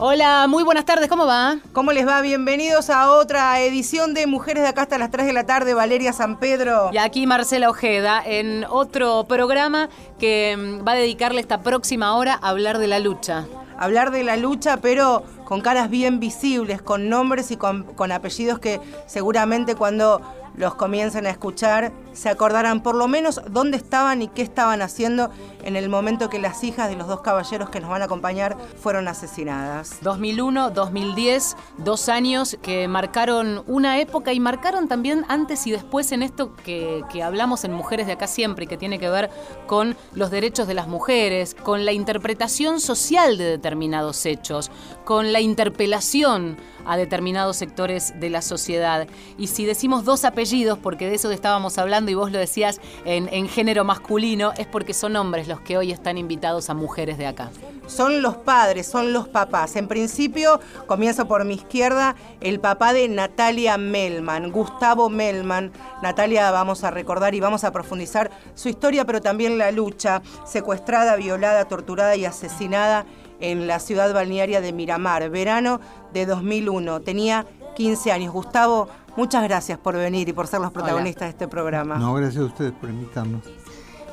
[0.00, 1.58] Hola, muy buenas tardes, ¿cómo va?
[1.72, 2.20] ¿Cómo les va?
[2.20, 6.12] Bienvenidos a otra edición de Mujeres de acá hasta las 3 de la tarde, Valeria
[6.12, 6.90] San Pedro.
[6.92, 9.88] Y aquí Marcela Ojeda, en otro programa
[10.20, 13.48] que mm, va a dedicarle esta próxima hora a hablar de la lucha.
[13.76, 18.60] Hablar de la lucha, pero con caras bien visibles, con nombres y con, con apellidos
[18.60, 20.20] que seguramente cuando
[20.54, 25.30] los comiencen a escuchar, se acordarán por lo menos dónde estaban y qué estaban haciendo
[25.62, 28.56] en el momento que las hijas de los dos caballeros que nos van a acompañar
[28.76, 29.98] fueron asesinadas.
[30.02, 36.24] 2001, 2010, dos años que marcaron una época y marcaron también antes y después en
[36.24, 39.30] esto que, que hablamos en Mujeres de Acá Siempre y que tiene que ver
[39.68, 44.72] con los derechos de las mujeres, con la interpretación social de determinados hechos,
[45.04, 49.06] con la interpelación a determinados sectores de la sociedad.
[49.36, 53.48] Y si decimos dos apellidos, porque de eso estábamos hablando y vos lo decías en,
[53.48, 57.50] género masculino, es porque son hombres los que hoy están invitados a mujeres de acá.
[57.86, 59.76] Son los padres, son los papás.
[59.76, 65.72] En principio, comienzo por mi izquierda, el papá de Natalia Melman, Gustavo Melman.
[66.02, 71.16] Natalia vamos a recordar y vamos a profundizar su historia, pero también la lucha, secuestrada,
[71.16, 73.06] violada, torturada y asesinada
[73.40, 75.80] en la ciudad balnearia de Miramar, verano
[76.12, 77.00] de 2001.
[77.00, 77.46] Tenía
[77.78, 78.32] 15 años.
[78.32, 81.26] Gustavo, muchas gracias por venir y por ser los protagonistas Hola.
[81.26, 81.94] de este programa.
[81.96, 83.44] No, gracias a ustedes por invitarnos.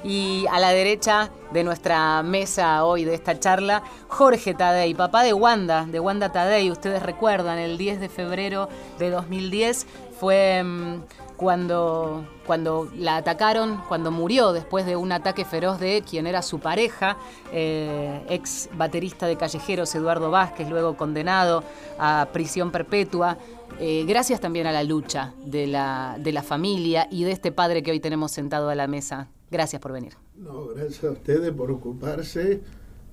[0.04, 5.34] Y a la derecha de nuestra mesa hoy de esta charla, Jorge Tadei, papá de
[5.34, 6.70] Wanda, de Wanda Tadei.
[6.70, 9.88] Ustedes recuerdan, el 10 de febrero de 2010
[10.20, 11.02] fue mmm,
[11.38, 16.59] cuando, cuando la atacaron, cuando murió después de un ataque feroz de quien era su
[16.59, 17.17] pareja,
[17.52, 21.63] eh, ex baterista de Callejeros, Eduardo Vázquez, luego condenado
[22.00, 23.38] a prisión perpetua.
[23.80, 27.83] Eh, gracias también a la lucha de la, de la familia y de este padre
[27.83, 29.28] que hoy tenemos sentado a la mesa.
[29.52, 30.13] Gracias por venir.
[30.35, 32.62] No, gracias a ustedes por ocuparse,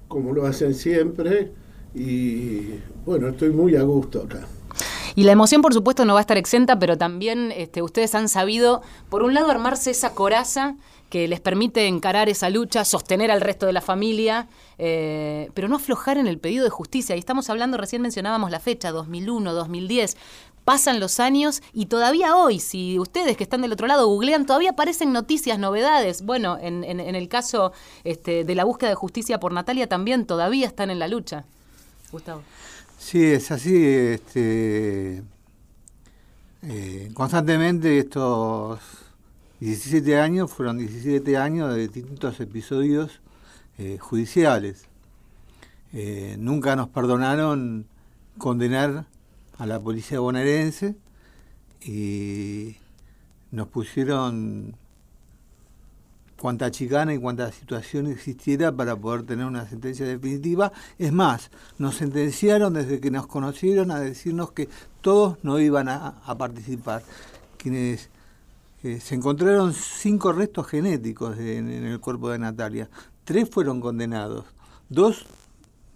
[0.09, 1.53] como lo hacen siempre,
[1.95, 4.47] y bueno, estoy muy a gusto acá.
[5.15, 8.29] Y la emoción, por supuesto, no va a estar exenta, pero también este, ustedes han
[8.29, 10.77] sabido, por un lado, armarse esa coraza
[11.13, 15.77] que les permite encarar esa lucha, sostener al resto de la familia, eh, pero no
[15.77, 17.15] aflojar en el pedido de justicia.
[17.15, 20.17] Y estamos hablando, recién mencionábamos la fecha, 2001, 2010.
[20.65, 24.71] Pasan los años y todavía hoy, si ustedes que están del otro lado googlean, todavía
[24.71, 26.23] aparecen noticias, novedades.
[26.23, 27.73] Bueno, en, en, en el caso
[28.05, 31.45] este, de la búsqueda de justicia por Natalia también todavía están en la lucha.
[32.11, 32.43] Gustavo.
[33.03, 33.85] Sí, es así.
[33.85, 35.23] Este,
[36.63, 38.81] eh, constantemente estos
[39.61, 43.21] 17 años fueron 17 años de distintos episodios
[43.77, 44.85] eh, judiciales.
[45.93, 47.87] Eh, nunca nos perdonaron
[48.39, 49.05] condenar
[49.59, 50.95] a la policía bonaerense
[51.85, 52.77] y
[53.51, 54.77] nos pusieron
[56.43, 60.73] cuánta chicana y cuánta situación existiera para poder tener una sentencia definitiva.
[60.99, 64.69] Es más, nos sentenciaron desde que nos conocieron a decirnos que
[65.03, 67.05] todos no iban a, participar.
[67.59, 68.11] Quienes
[68.83, 72.91] eh, se encontraron cinco restos genéticos en, el cuerpo de Natalia.
[73.23, 74.45] Tres fueron condenados,
[74.89, 75.27] dos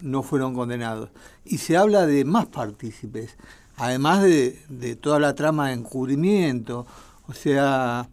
[0.01, 1.11] no fueron condenados.
[1.45, 3.37] Y se habla de más partícipes,
[3.77, 6.87] además de, de toda la trama de encubrimiento.
[7.27, 8.09] O sea,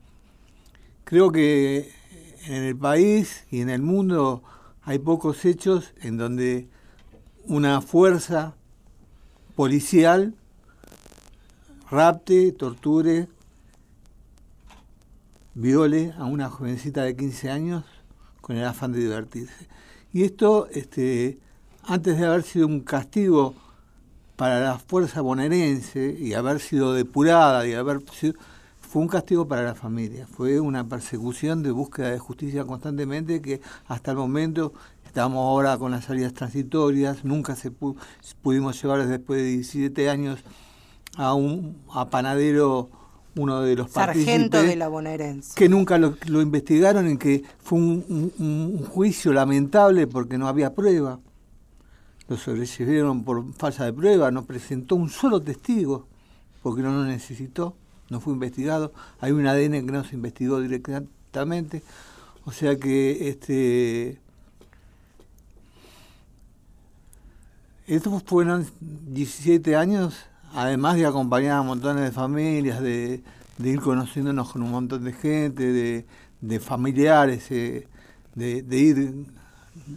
[1.03, 2.01] creo que
[2.47, 4.43] en el país y en el mundo
[4.81, 6.67] hay pocos hechos en donde
[7.45, 8.55] una fuerza
[9.55, 10.35] policial
[11.89, 13.27] rapte, torture,
[15.53, 17.85] viole a una jovencita de 15 años
[18.41, 19.67] con el afán de divertirse.
[20.11, 21.37] Y esto, este,
[21.83, 23.53] antes de haber sido un castigo
[24.35, 28.33] para la fuerza bonaerense y haber sido depurada y haber sido,
[28.93, 33.59] fue un castigo para la familia, fue una persecución de búsqueda de justicia constantemente que
[33.87, 34.71] hasta el momento
[35.03, 37.95] estamos ahora con las salidas transitorias, nunca se pu
[38.43, 40.43] pudimos llevar después de 17 años
[41.17, 42.91] a un a panadero
[43.35, 45.55] uno de los sargento de la bonaerense.
[45.55, 50.47] que nunca lo, lo investigaron y que fue un, un, un, juicio lamentable porque no
[50.47, 51.19] había prueba.
[52.27, 56.05] Lo sobrevivieron por falsa de prueba no presentó un solo testigo
[56.61, 57.75] porque no lo necesitó
[58.09, 61.83] no fue investigado, hay un ADN que no se investigó directamente,
[62.45, 64.19] o sea que este
[67.87, 70.15] estos fueron 17 años,
[70.53, 73.21] además de acompañar a montones de familias, de,
[73.57, 76.05] de ir conociéndonos con un montón de gente, de,
[76.39, 77.87] de familiares, eh,
[78.35, 79.25] de, de, ir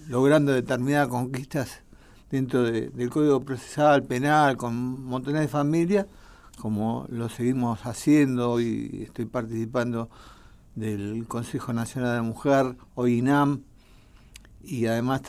[0.09, 1.81] logrando determinadas conquistas
[2.31, 6.07] dentro de, del Código Procesal Penal, con montones de familias,
[6.57, 10.11] como lo seguimos haciendo y estoy participando
[10.75, 13.63] del Consejo Nacional de la Mujer, hoy INAM,
[14.63, 15.23] y además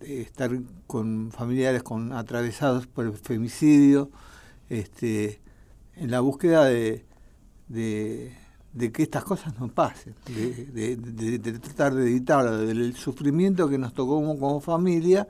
[0.00, 0.50] estar
[0.86, 4.10] con familiares con atravesados por el femicidio,
[4.68, 5.40] este,
[5.96, 7.04] en la búsqueda de,
[7.68, 14.14] de, que estas cosas no pasen, de, tratar de evitar el sufrimiento que nos tocó
[14.16, 15.26] como, como familia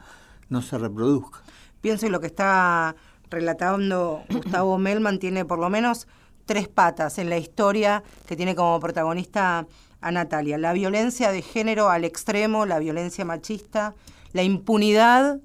[0.49, 1.43] no se reproduzca.
[1.81, 2.95] Pienso lo que está
[3.35, 6.07] relatando Gustavo Melman tiene por lo menos
[6.47, 9.67] tres patas en la historia que tiene como protagonista
[10.01, 10.59] a Natalia.
[10.59, 13.95] La violencia de género al extremo, la violencia machista,
[14.33, 15.41] la impunidad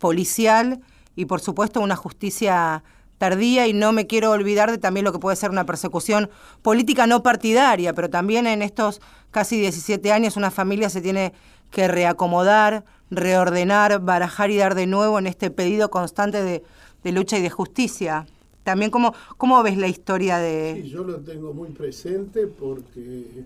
[0.00, 0.80] policial
[1.16, 2.82] y por supuesto una justicia
[3.18, 6.30] tardía y no me quiero olvidar de también lo que puede ser una persecución
[6.62, 11.32] política no partidaria, pero también en estos casi 17 años una familia se tiene
[11.70, 16.62] que reacomodar, reordenar, barajar y dar de nuevo en este pedido constante de,
[17.12, 18.26] lucha y de justicia.
[18.62, 20.80] También, ¿cómo, ¿cómo ves la historia de...?
[20.82, 23.44] Sí, yo lo tengo muy presente porque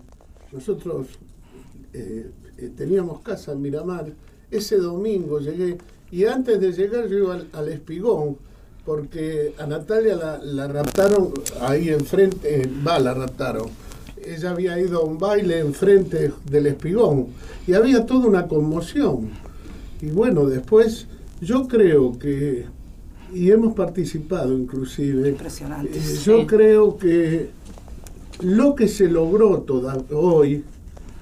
[0.51, 1.07] nosotros
[1.93, 4.11] eh, eh, teníamos casa en Miramar.
[4.49, 5.77] Ese domingo llegué
[6.11, 8.37] y antes de llegar yo iba al, Espigón
[8.85, 13.69] porque a Natalia la, raptaron ahí enfrente, eh, va, la raptaron.
[14.23, 17.27] Ella había ido a un baile enfrente del Espigón
[17.67, 19.29] y había toda una conmoción.
[20.01, 21.07] Y bueno, después
[21.41, 22.65] yo creo que,
[23.33, 27.49] y hemos participado inclusive, Impresionante, yo creo que
[28.41, 29.65] lo que se logró
[30.11, 30.63] hoy,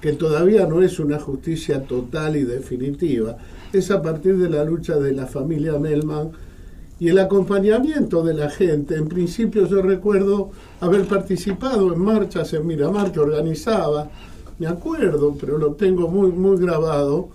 [0.00, 3.36] que todavía no es una justicia total y definitiva,
[3.72, 6.30] es a partir de la lucha de la familia Melman
[7.00, 8.94] y el acompañamiento de la gente.
[8.94, 10.50] En principio yo recuerdo
[10.80, 14.10] haber participado en marchas en Miramar que organizaba,
[14.58, 17.28] me acuerdo, pero lo tengo muy, muy grabado,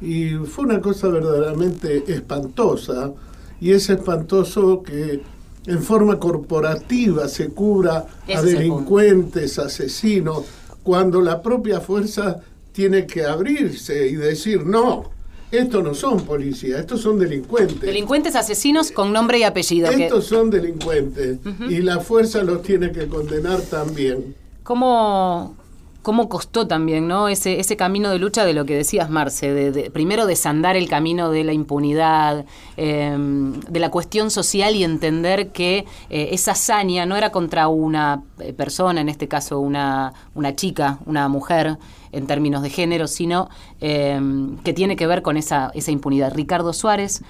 [0.00, 3.12] y fue una cosa verdaderamente espantosa,
[3.60, 5.20] y es espantoso que
[5.66, 10.44] en forma corporativa se cubra a delincuentes, asesinos,
[10.82, 12.40] cuando la propia fuerza
[12.72, 15.10] tiene que abrirse y decir, no,
[15.50, 17.80] estos no son policías, estos son delincuentes.
[17.80, 19.90] Delincuentes asesinos con nombre y apellido.
[19.90, 24.34] Estos son delincuentes y la fuerza los tiene que condenar también.
[24.62, 25.56] ¿Cómo,
[26.02, 27.28] cómo costó también ¿no?
[27.28, 31.30] ese, ese camino de lucha de lo que decías, Marce, de, primero desandar el camino
[31.30, 32.44] de la impunidad,
[32.76, 38.22] em, de la cuestión social y entender que eh, esa hazaña no era contra una
[38.38, 41.78] eh, persona, en este caso una, una chica, una mujer,
[42.12, 43.48] en términos de género, sino
[43.80, 46.34] em, que tiene que ver con esa, esa impunidad.
[46.34, 47.22] Ricardo Suárez,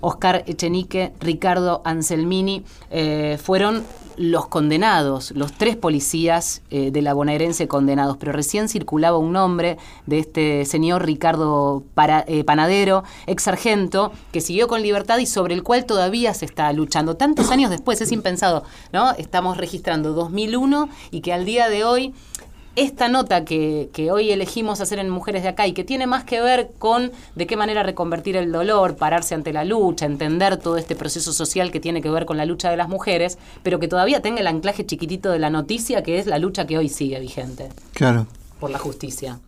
[0.00, 3.84] Oscar Echenique, Ricardo Anselmini, eh, fueron
[4.18, 9.78] los condenados, los tres policías eh, de la bonaerense condenados, pero recién circulaba un nombre
[10.06, 11.84] de este señor Ricardo
[12.26, 16.72] eh, Panadero, ex sargento, que siguió con libertad y sobre el cual todavía se está
[16.72, 17.16] luchando.
[17.16, 19.12] Tantos años después, es impensado, ¿no?
[19.12, 22.12] Estamos registrando 2001 y que al día de hoy
[22.80, 26.40] esta nota que, hoy elegimos hacer en Mujeres de Acá y que tiene más que
[26.40, 30.94] ver con de qué manera reconvertir el dolor, pararse ante la lucha, entender todo este
[30.94, 34.22] proceso social que tiene que ver con la lucha de las mujeres, pero que todavía
[34.22, 37.68] tenga el anclaje chiquitito de la noticia, que es la lucha que hoy sigue vigente.
[37.94, 38.26] Claro.
[38.60, 39.40] Por la justicia.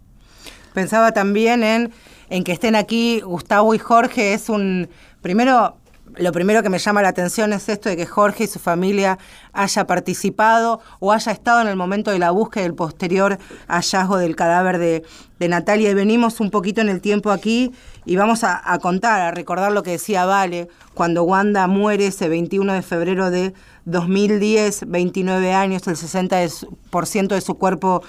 [0.75, 1.93] Pensaba también en,
[2.31, 4.89] en que estén aquí Gustavo y Jorge, es un...
[5.23, 5.77] Primero,
[6.17, 9.19] lo primero que me llama la atención es esto de que Jorge y su familia
[9.53, 14.37] haya participado o haya estado en el momento de la búsqueda del posterior hallazgo del
[14.37, 15.03] cadáver de,
[15.49, 15.91] Natalia.
[15.91, 17.73] Y venimos un poquito en el tiempo aquí
[18.05, 22.75] y vamos a, contar, a recordar lo que decía Vale cuando Wanda muere ese 21
[22.75, 23.55] de febrero de
[23.87, 28.03] 2010, 29 años, el 60% de su cuerpo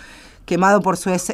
[0.45, 1.33] quemado por su ex,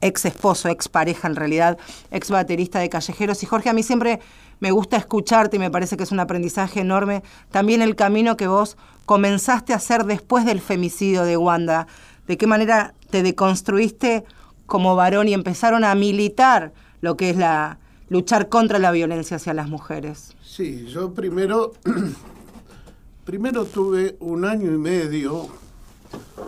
[0.00, 1.78] ex esposo, ex pareja en realidad,
[2.10, 3.42] ex baterista de Callejeros.
[3.42, 4.20] Y Jorge, a mí siempre
[4.60, 7.22] me gusta escucharte y me parece que es un aprendizaje enorme.
[7.50, 11.86] También el camino que vos comenzaste a hacer después del femicidio de Wanda.
[12.26, 14.24] De qué manera te deconstruiste
[14.66, 19.54] como varón y empezaron a militar lo que es la luchar contra la violencia hacia
[19.54, 20.34] las mujeres.
[20.42, 21.72] Sí, yo primero
[23.24, 25.48] primero tuve un año y medio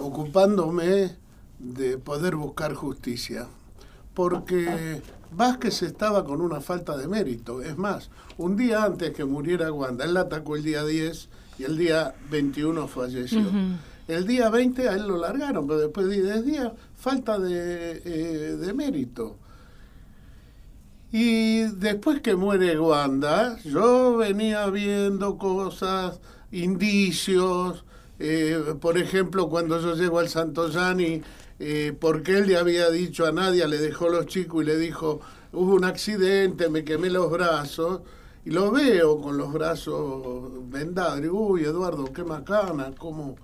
[0.01, 1.17] ocupándome
[1.59, 3.47] de poder buscar justicia,
[4.15, 5.03] porque
[5.37, 7.61] Vázquez estaba con una falta de mérito.
[7.63, 11.29] Es más, un día antes que muriera Wanda, él la atacó el día 10
[11.59, 13.45] y el día 21 falleció.
[14.09, 18.57] El día 20 a él lo largaron, pero después de 10 días, falta de, eh,
[18.57, 19.37] de mérito.
[21.13, 27.85] Y después que muere Wanda, yo venía viendo cosas, indicios,
[28.19, 31.23] eh, por ejemplo, cuando yo llego al Santo Yani
[31.59, 35.21] eh, porque él le había dicho a Nadia, le dejó los chicos y le dijo,
[35.53, 38.03] hubo un accidente, me quemé los brazos,
[38.45, 43.37] y lo veo con los brazos vendados, y uy, Eduardo, qué macana, como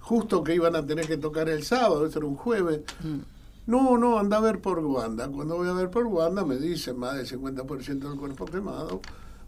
[0.00, 2.80] justo que iban a tener que tocar el sábado, ese era un jueves.
[3.02, 3.18] Mm.
[3.66, 5.28] No, no, anda a ver por Wanda.
[5.28, 9.00] Cuando voy a ver por Wanda me dicen más del 50% del cuerpo quemado.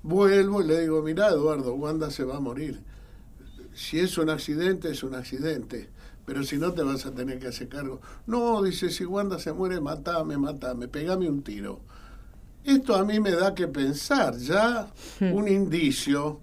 [0.04, 2.80] Vuelvo y le digo, mira Eduardo, Wanda se va a morir.
[3.74, 5.88] Si es un accidente, es un accidente.
[6.32, 8.00] Pero si no, te vas a tener que hacer cargo.
[8.26, 11.80] No, dice, si Wanda se muere, matame, matame, pegame un tiro.
[12.64, 16.40] Esto a mí me da que pensar, ya un indicio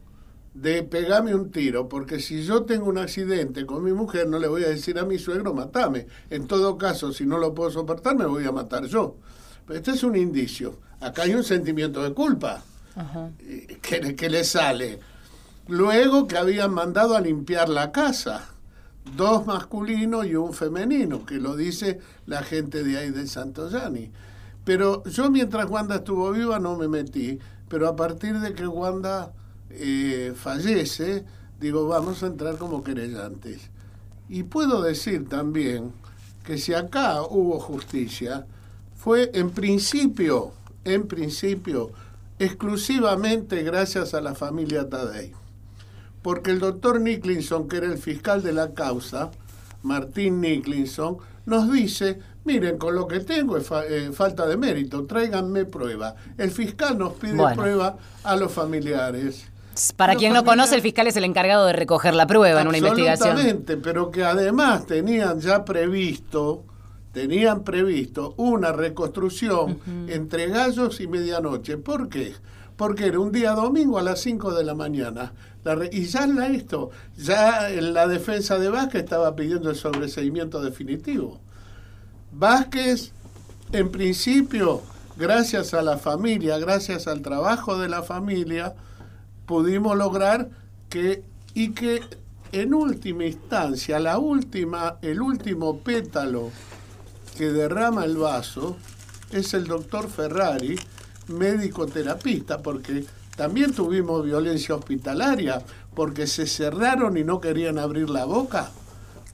[0.53, 4.48] de pegarme un tiro, porque si yo tengo un accidente con mi mujer, no le
[4.48, 6.05] voy a decir a mi suegro, matame.
[6.29, 9.15] En todo caso, si no lo puedo soportar, me voy a matar yo.
[9.65, 10.81] Pero este es un indicio.
[11.00, 12.62] Acá hay un sentimiento de culpa
[13.81, 15.00] que, que le sale.
[15.67, 18.50] Luego que habían mandado a limpiar la casa,
[19.16, 24.12] dos masculinos y un femenino, que lo dice la gente de ahí de Santoyani.
[24.63, 29.32] Pero yo mientras Wanda estuvo viva no me metí, pero a partir de que Wanda
[29.70, 31.25] eh, fallece,
[31.60, 33.70] digo, vamos a entrar como querellantes.
[34.28, 35.92] Y puedo decir también
[36.44, 38.46] que si acá hubo justicia,
[38.96, 40.51] fue en principio,
[40.84, 41.92] en principio,
[42.38, 45.34] exclusivamente gracias a la familia Tadei.
[46.22, 49.32] Porque el doctor Niclinson, que era el fiscal de la causa,
[49.84, 55.66] Martín Niclinson, nos dice, miren, con lo que tengo es eh, falta de mérito, tráiganme
[55.66, 56.16] prueba.
[56.38, 59.46] El fiscal nos pide prueba a los familiares.
[59.96, 62.78] Para quien no conoce, el fiscal es el encargado de recoger la prueba en una
[62.78, 63.30] investigación.
[63.30, 66.66] Absolutamente, pero que además tenían ya previsto,
[67.12, 71.78] tenían previsto una reconstrucción entre gallos y medianoche.
[71.78, 72.34] ¿Por qué?
[72.78, 75.34] Porque era un día domingo a las 5 de la mañana.
[75.92, 81.39] y ya la esto, ya en la defensa de Vázquez estaba pidiendo el sobreseimiento definitivo.
[82.32, 83.12] Vázquez,
[83.72, 84.82] en principio,
[85.18, 88.75] gracias a la familia, gracias al trabajo de la familia,
[89.46, 90.50] pudimos lograr
[90.89, 91.24] que
[91.54, 92.01] y que
[92.51, 96.51] en última instancia, la última, el último pétalo
[97.39, 98.75] que derrama el vaso
[99.31, 100.77] es el doctor Ferrari,
[101.29, 103.05] médico terapista, porque
[103.38, 105.62] también tuvimos violencia hospitalaria,
[105.96, 108.72] porque se cerraron y no querían abrir la boca.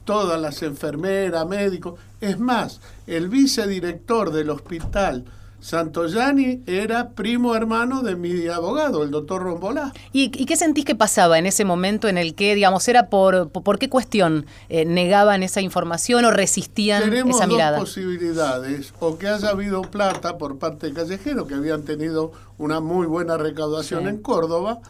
[0.04, 1.98] Todas las enfermeras, médicos.
[2.20, 5.24] Es más, el vicedirector del hospital
[5.60, 9.92] Santoyani era primo hermano de mi abogado, el doctor Rombolá.
[10.12, 13.78] ¿Y, qué sentís que pasaba en ese momento en el que, digamos, era por, por,
[13.78, 17.78] qué cuestión eh, negaban esa información o resistían esa mirada?
[17.78, 22.32] Tenemos dos posibilidades, o que haya habido plata por parte de Callejero, que habían tenido
[22.58, 24.80] una muy buena recaudación en Córdoba,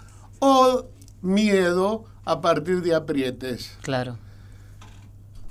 [0.40, 0.84] o
[1.22, 3.78] miedo a partir de aprietes.
[3.82, 4.18] Claro.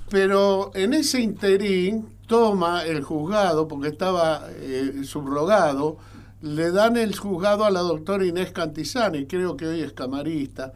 [0.08, 5.96] Pero en ese interín toma el juzgado, porque estaba eh, subrogado,
[6.42, 10.72] le dan el juzgado a la doctora Inés Cantizani, creo que hoy es camarista,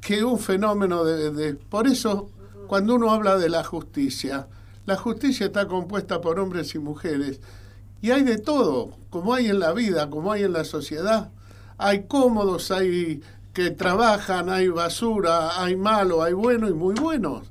[0.00, 2.30] que un fenómeno de, Por eso,
[2.66, 4.46] cuando uno habla de la justicia,
[4.86, 7.40] la justicia está compuesta por hombres y mujeres,
[8.02, 11.30] y hay de todo, como hay en la vida, como hay en la sociedad.
[11.78, 13.22] Hay cómodos, hay
[13.54, 17.50] que trabajan, hay basura, hay malo, hay bueno y muy buenos.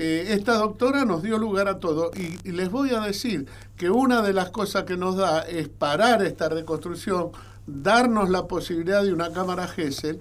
[0.00, 4.22] Eh, esta doctora nos dio lugar a todo y, les voy a decir que una
[4.22, 7.32] de las cosas que nos da es parar esta reconstrucción,
[7.66, 10.20] darnos la posibilidad de una cámara GESEL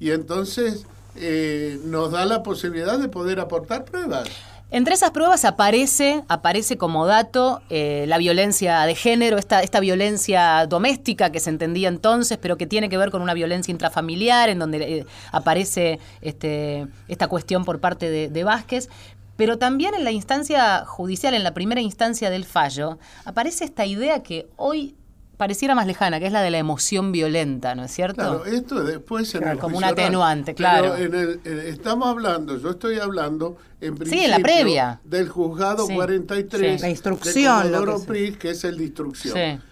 [0.00, 4.28] y entonces eh, nos da la posibilidad de poder aportar pruebas.
[4.74, 10.66] Entre esas pruebas aparece, aparece como dato eh, la violencia de género, esta, esta violencia
[10.66, 14.58] doméstica que se entendía entonces, pero que tiene que ver con una violencia intrafamiliar, en
[14.58, 18.88] donde eh, aparece este, esta cuestión por parte de, de Vázquez.
[19.36, 24.22] Pero también en la instancia judicial, en la primera instancia del fallo, aparece esta idea
[24.22, 24.96] que hoy
[25.42, 28.14] pareciera más lejana, que es la de la emoción violenta, ¿no es cierto?
[28.14, 30.94] Claro, esto después en Como un atenuante, claro.
[30.94, 35.00] estamos hablando, yo estoy hablando en principio sí, en la previa.
[35.02, 39.62] del juzgado 43 la instrucción, de que es el de instrucción.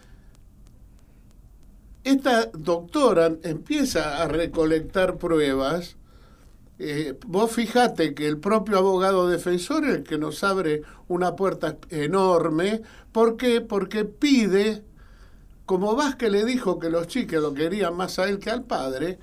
[2.03, 5.95] Esta doctora empieza a recolectar pruebas.
[6.81, 11.77] Eh, vos fijate que el propio abogado defensor es el que nos abre una puerta
[11.91, 12.83] enorme.
[13.13, 13.61] ¿Por qué?
[13.61, 14.83] Porque pide
[15.71, 19.21] como Vázquez le dijo que los chiques lo querían más a él que al padre,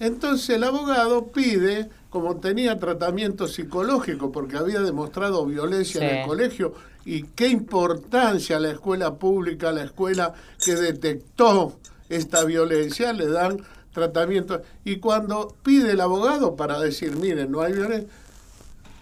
[0.00, 6.74] entonces el abogado pide, como tenía tratamiento psicológico porque había demostrado violencia en el colegio,
[7.06, 11.78] y qué importancia la escuela pública, la escuela que detectó
[12.10, 13.56] esta violencia, le dan
[13.94, 14.60] tratamiento.
[14.84, 18.10] Y cuando pide el abogado para decir, miren, no hay violencia,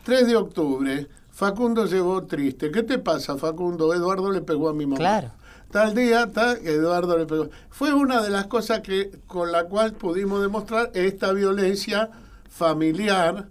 [0.05, 2.71] 3 de octubre, Facundo llegó triste.
[2.71, 3.93] ¿Qué te pasa, Facundo?
[3.93, 4.99] Eduardo le pegó a mi mamá.
[4.99, 5.40] Claro
[5.71, 7.49] tal día, tal, Eduardo le pegó.
[7.71, 12.11] Fue una de las cosas que con la cual pudimos demostrar esta violencia
[12.49, 13.47] familiar.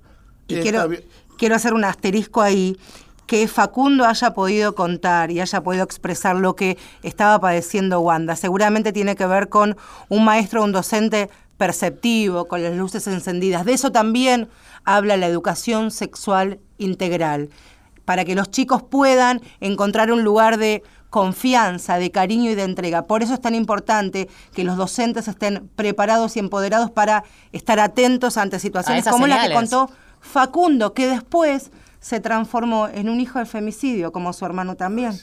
[0.48, 0.90] Y quiero,
[1.38, 2.78] quiero hacer un asterisco ahí.
[3.30, 8.36] que Facundo haya podido contar y haya podido expresar lo que estaba padeciendo Wanda.
[8.36, 9.78] Seguramente tiene que ver con
[10.10, 13.66] un maestro, un docente perceptivo, con las luces encendidas.
[13.66, 14.50] De eso también
[14.84, 17.50] habla la educación sexual integral,
[18.04, 23.06] para que los chicos puedan encontrar un lugar de confianza, de cariño y de entrega.
[23.06, 28.38] Por eso es tan importante que los docentes estén preparados y empoderados para estar atentos
[28.38, 29.90] ante situaciones como la que contó
[30.20, 35.18] Facundo, que después se transformó en un hijo del femicidio, como su hermano también.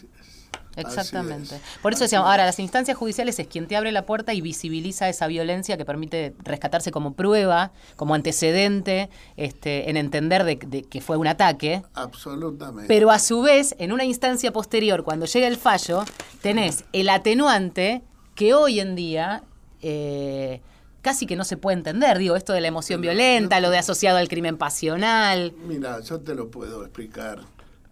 [0.77, 1.61] Exactamente.
[1.83, 5.09] Por eso decíamos, ahora las instancias judiciales es quien te abre la puerta y visibiliza
[5.09, 11.17] esa violencia que permite rescatarse como prueba, como antecedente, este, en entender de, que fue
[11.17, 11.83] un ataque.
[11.95, 12.89] Absolutamente.
[12.89, 16.05] Pero a su vez, en una instancia posterior, cuando llega el fallo,
[16.43, 18.03] tenés el atenuante
[18.35, 19.43] que hoy en día
[19.83, 20.61] eh,
[21.07, 24.19] casi que no se puede entender, digo, esto de la emoción violenta, lo de asociado
[24.19, 25.55] al crimen pasional.
[25.67, 27.43] Mira, yo te lo puedo explicar.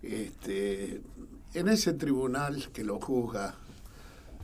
[0.03, 1.01] Este,
[1.55, 3.55] en ese tribunal que lo juzga,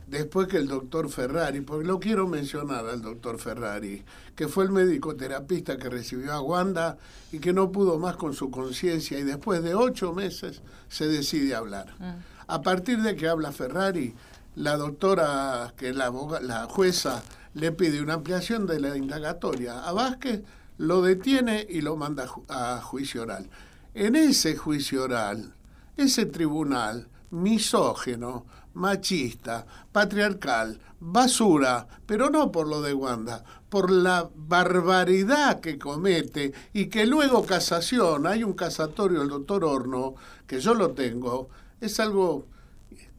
[0.07, 4.03] después que el doctor Ferrari, porque lo quiero mencionar al doctor Ferrari,
[4.35, 6.97] que fue el médico terapista que recibió a Wanda
[7.31, 11.55] y que no pudo más con su conciencia y después de ocho meses se decide
[11.55, 11.95] hablar.
[11.99, 12.11] Mm.
[12.47, 14.13] A partir de que habla Ferrari,
[14.55, 19.93] la doctora, que es la, la jueza, le pide una ampliación de la indagatoria a
[19.93, 20.41] Vázquez,
[20.77, 23.49] lo detiene y lo manda a juicio oral.
[23.93, 25.53] En ese juicio oral,
[25.97, 35.59] ese tribunal misógeno, machista, patriarcal, basura, pero no por lo de Wanda, por la barbaridad
[35.59, 40.91] que comete y que luego casación, hay un casatorio del doctor Horno, que yo lo
[40.91, 42.45] tengo, es algo,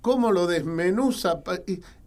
[0.00, 1.42] cómo lo desmenuza,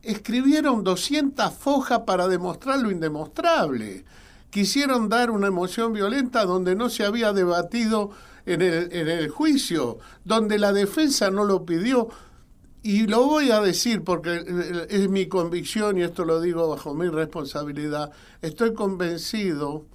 [0.02, 4.06] escribieron 200 fojas para demostrar lo indemostrable.
[4.52, 8.12] Quisieron dar una emoción violenta donde no se había debatido
[8.46, 12.10] en el, juicio, donde la defensa no lo pidió.
[12.84, 17.08] Y lo voy a decir porque es mi convicción y esto lo digo bajo mi
[17.08, 18.12] responsabilidad.
[18.42, 19.86] Estoy convencido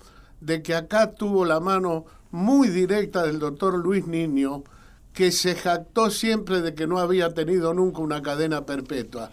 [0.41, 4.65] de que acá tuvo la mano muy directa del doctor Luis Niño,
[5.13, 9.31] que se jactó siempre de que no había tenido nunca una cadena perpetua.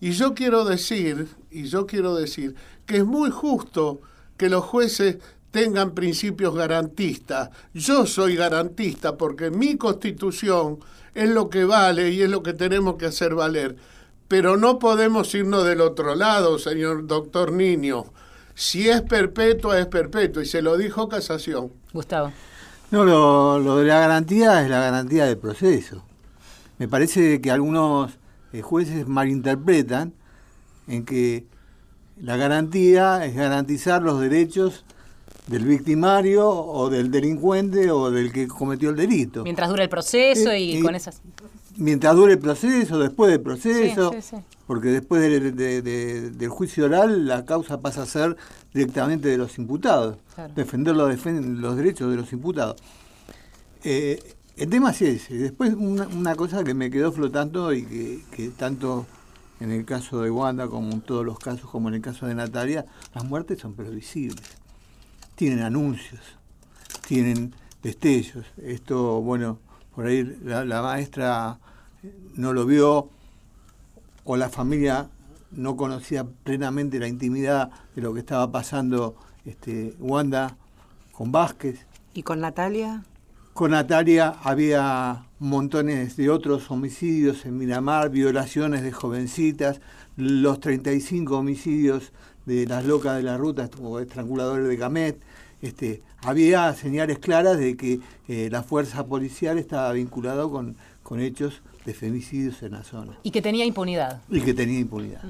[0.00, 2.54] Y yo quiero decir, y yo quiero decir
[2.86, 4.00] que es muy justo
[4.36, 5.18] que los jueces
[5.58, 7.50] tengan principios garantistas.
[7.74, 10.78] Yo soy garantista porque mi constitución
[11.16, 13.74] es lo que vale y es lo que tenemos que hacer valer.
[14.28, 18.04] Pero no podemos irnos del otro lado, señor doctor Niño.
[18.54, 20.44] Si es perpetua, es perpetua.
[20.44, 21.72] Y se lo dijo Casación.
[21.92, 22.30] Gustavo.
[22.92, 26.04] No, lo, lo de la garantía es la garantía del proceso.
[26.78, 28.12] Me parece que algunos
[28.52, 30.12] eh, jueces malinterpretan
[30.86, 31.46] en que
[32.16, 34.84] la garantía es garantizar los derechos
[35.48, 39.42] del victimario o del delincuente o del que cometió el delito.
[39.42, 41.22] Mientras dure el proceso y, eh, con esas...
[41.76, 44.12] Mientras dure el proceso, después del proceso,
[44.66, 48.36] porque después del juicio oral la causa pasa a ser
[48.74, 50.16] directamente de los imputados,
[50.56, 52.76] defender los, los derechos de los imputados.
[53.84, 54.18] Eh,
[54.56, 55.34] el tema es ese.
[55.34, 59.06] Después una, cosa que me quedó flotando y que, tanto
[59.60, 62.34] en el caso de Wanda como en todos los casos, como en el caso de
[62.34, 64.42] Natalia, las muertes son previsibles.
[65.38, 66.20] Tienen anuncios,
[67.06, 68.44] tienen destellos.
[68.60, 69.60] Esto, bueno,
[69.94, 71.60] por ahí la, maestra
[72.34, 73.08] no lo vio
[74.24, 75.08] o la familia
[75.52, 80.56] no conocía plenamente la intimidad de lo que estaba pasando este, Wanda
[81.12, 81.86] con Vázquez.
[82.14, 83.04] ¿Y con Natalia?
[83.54, 89.80] Con Natalia había montones de otros homicidios en Miramar, violaciones de jovencitas,
[90.16, 92.12] los 35 homicidios
[92.44, 95.27] de las locas de la ruta o estranguladores de Gamet.
[95.60, 101.62] Este, había señales claras de que eh, la fuerza policial estaba vinculada con, con hechos
[101.84, 103.18] de femicidios en la zona.
[103.22, 104.22] Y que tenía impunidad.
[104.28, 105.22] Y que tenía impunidad.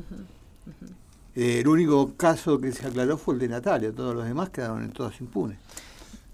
[1.35, 4.83] Eh, el único caso que se aclaró fue el de Natalia, todos los demás quedaron
[4.83, 5.59] en todos impunes.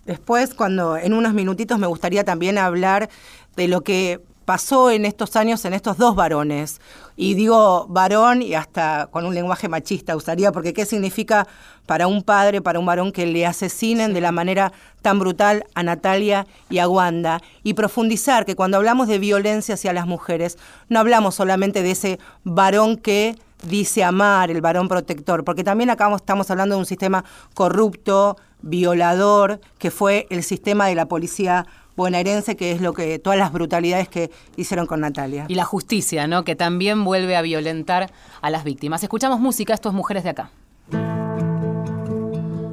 [0.07, 3.09] Después, cuando en unos minutitos me gustaría también hablar
[3.57, 6.80] de lo que pasó en estos años en estos dos varones.
[7.16, 11.46] Y digo varón y hasta con un lenguaje machista usaría, porque ¿qué significa
[11.87, 15.83] para un padre, para un varón que le asesinen de la manera tan brutal a
[15.83, 17.40] Natalia y a Wanda?
[17.62, 22.18] Y profundizar que cuando hablamos de violencia hacia las mujeres, no hablamos solamente de ese
[22.42, 27.24] varón que dice amar, el varón protector, porque también acá estamos hablando de un sistema
[27.54, 33.38] corrupto, violador, que fue el sistema de la policía bonaerense, que es lo que todas
[33.38, 35.46] las brutalidades que hicieron con Natalia.
[35.48, 36.44] Y la justicia, ¿no?
[36.44, 39.02] Que también vuelve a violentar a las víctimas.
[39.02, 40.50] Escuchamos música, estos mujeres de acá.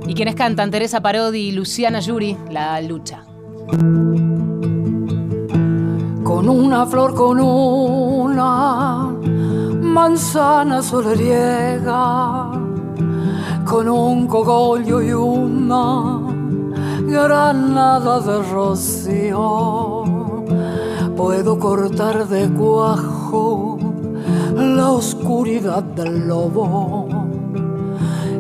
[0.08, 3.24] Y quienes cantan, Teresa Parodi y Luciana Yuri, La Lucha.
[6.42, 9.14] con una flor, con una
[9.82, 12.52] manzana solariega,
[13.64, 16.21] con un cogollo y una
[17.12, 20.04] granada de rocío.
[21.16, 23.78] Puedo cortar de cuajo
[24.56, 27.08] la oscuridad del lobo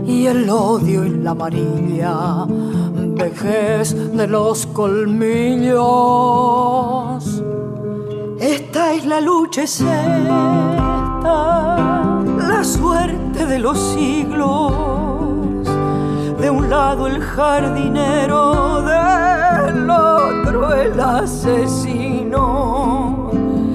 [0.05, 2.45] y el odio y la amarilla
[3.21, 5.81] vejez de los colmillos.
[8.39, 9.63] Esta es la lucha,
[11.23, 15.00] la suerte de los siglos.
[16.41, 22.49] De un lado el jardinero, del otro el asesino.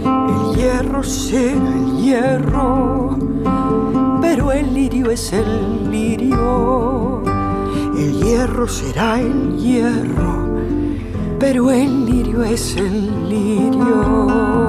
[0.04, 3.16] El hierro será el hierro,
[4.20, 7.22] pero el lirio es el lirio.
[7.96, 10.58] El hierro será el hierro,
[11.38, 14.65] pero el lirio es el lirio.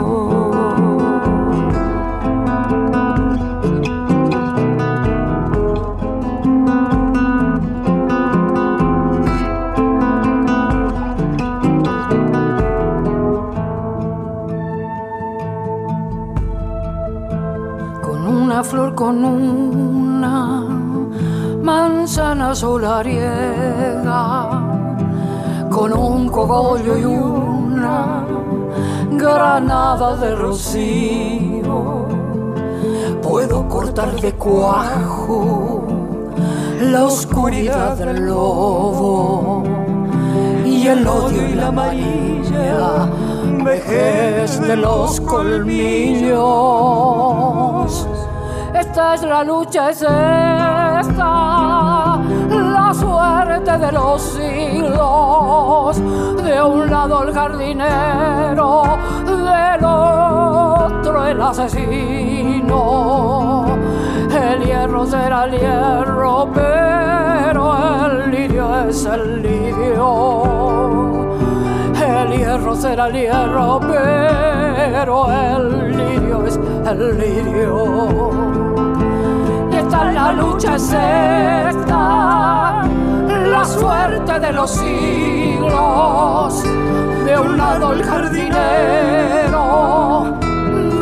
[18.98, 20.66] Con una
[21.62, 24.10] manzana solariega,
[25.70, 28.26] con un cogollo y una
[29.12, 32.08] granada de rocío.
[33.22, 35.86] Puedo cortar de cuajo
[36.82, 39.62] la oscuridad del lobo
[40.66, 43.08] y el odio y la amarilla
[43.64, 46.48] vejez de los colmillos.
[48.90, 51.02] Esta es la lucha, es esta,
[52.50, 56.02] la suerte de los siglos.
[56.42, 62.78] De un lado el jardinero, del otro el asesino.
[64.32, 71.28] El hierro será el hierro, pero el lirio es el lirio.
[71.94, 78.77] El hierro será el hierro, pero el lirio es el lirio.
[79.98, 80.94] Esta es la lucha, es
[81.74, 82.84] esta,
[83.50, 86.64] la suerte de los siglos.
[87.26, 89.58] De un lado el jardinero,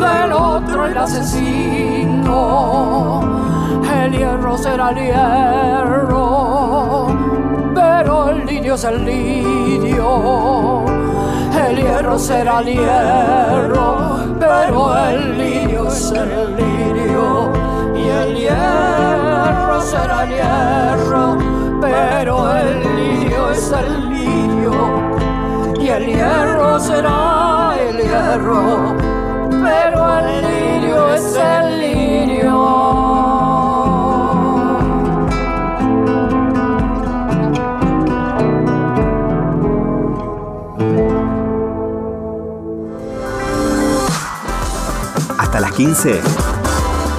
[0.00, 2.40] del otro el asesino.
[4.02, 6.28] El hierro será el hierro,
[7.74, 10.86] pero el lirio es el lirio.
[11.68, 17.35] El hierro será el hierro, pero el lirio es el lirio.
[18.22, 21.36] El hierro será el hierro,
[21.80, 24.72] pero el lirio es el lirio.
[25.80, 28.94] Y el hierro será el hierro,
[29.50, 32.06] pero el lirio es el lirio.
[45.38, 46.20] Hasta las 15,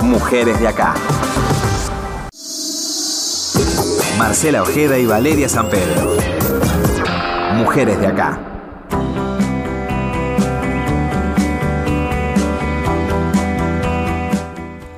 [0.08, 0.94] Mujeres de Acá.
[4.18, 6.16] Marcela Ojeda y Valeria San Pedro.
[7.56, 8.40] Mujeres de Acá.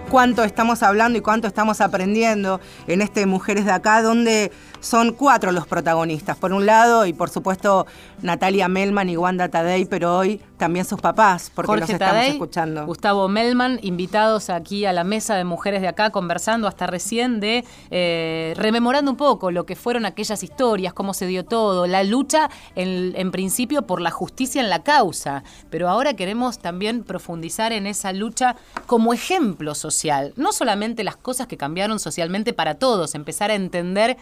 [0.10, 5.52] cuánto estamos hablando y cuánto estamos aprendiendo en este Mujeres de Acá, donde son cuatro
[5.52, 6.38] los protagonistas.
[6.38, 7.86] Por un lado, y por supuesto,
[8.22, 12.32] Natalia Melman y Wanda Tadei, pero hoy también sus papás, porque Jorge los estamos Tadei,
[12.32, 12.86] escuchando.
[12.86, 17.66] Gustavo Melman, invitados aquí a la mesa de mujeres de acá, conversando hasta recién de,
[17.92, 22.50] eh, rememorando un poco lo que fueron aquellas historias, cómo se dio todo, la lucha
[22.76, 27.88] en, en principio por la justicia en la causa, pero ahora queremos también profundizar en
[27.88, 33.52] esa lucha como ejemplo social, no solamente las cosas que cambiaron socialmente para todos, empezar
[33.52, 34.18] a entender,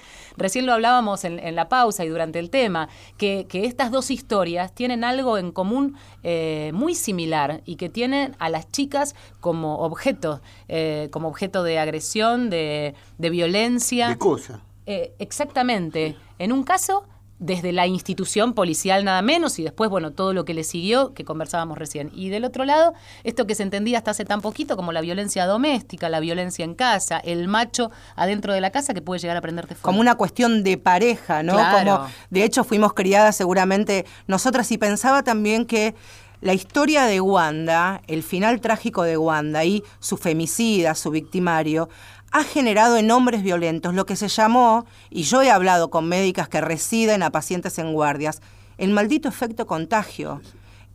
[0.47, 4.10] recién lo hablábamos en, en la pausa y durante el tema, que, que estas dos
[4.10, 9.79] historias tienen algo en común eh, muy similar y que tienen a las chicas como
[9.79, 14.07] objeto, eh, como objeto de agresión, de, de violencia.
[14.07, 14.62] De cosa.
[14.86, 16.15] Eh, exactamente.
[16.39, 17.03] En un caso,
[17.39, 21.23] desde la institución policial nada menos, y después, bueno, todo lo que le siguió, que
[21.23, 22.12] conversábamos recién.
[22.13, 25.45] Y del otro lado, esto que se entendía hasta hace tan poquito como la violencia
[25.45, 29.41] doméstica, la violencia en casa, el macho adentro de la casa que puede llegar a
[29.41, 29.86] prenderte fuego.
[29.86, 31.54] como una cuestión de pareja, ¿no?
[31.54, 31.97] Claro.
[31.97, 35.95] Como de hecho fuimos criadas seguramente nosotras y pensaba también que
[36.39, 41.89] la historia de Wanda, el final trágico de Wanda y su femicida, su victimario,
[42.31, 46.49] ha generado en hombres violentos lo que se llamó, y yo he hablado con médicas
[46.49, 48.41] que residen a pacientes en guardias,
[48.77, 50.41] el maldito efecto contagio.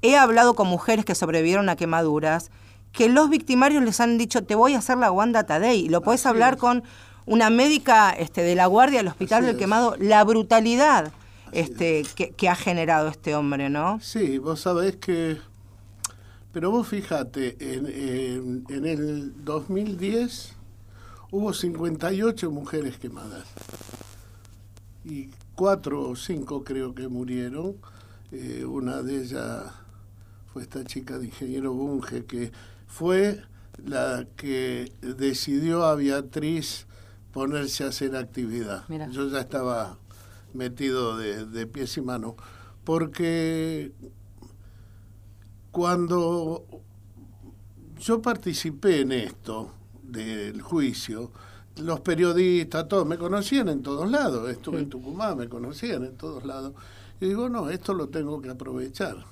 [0.02, 2.50] he hablado con mujeres que sobrevivieron a quemaduras,
[2.92, 5.88] que los victimarios les han dicho, te voy a hacer la Wanda Tadei.
[5.88, 6.82] Lo podés hablar con
[7.24, 11.12] una médica este, de la guardia del hospital del quemado, la brutalidad
[11.52, 13.98] este, que, ha generado este hombre, ¿no?
[14.00, 15.38] Sí, vos sabés que...
[16.52, 20.56] Pero vos fíjate, en, en el 2010
[21.32, 23.48] hubo 58 mujeres quemadas
[25.04, 27.76] y cuatro o cinco creo que murieron.
[28.30, 29.64] Eh, una de ellas
[30.52, 32.52] fue esta chica de ingeniero Bunge que
[32.86, 33.42] fue
[33.82, 36.86] la que decidió a Beatriz
[37.32, 38.84] ponerse a hacer actividad.
[39.10, 39.98] Yo ya estaba
[40.52, 42.34] metido de, de pies y manos,
[42.84, 43.92] porque
[45.70, 46.66] cuando
[47.98, 49.72] yo participé en esto
[50.12, 51.30] del juicio,
[51.76, 56.44] los periodistas, todos me conocían en todos lados, estuve en Tucumán, me conocían en todos
[56.44, 56.74] lados,
[57.20, 59.24] y digo, no, esto lo tengo que aprovechar.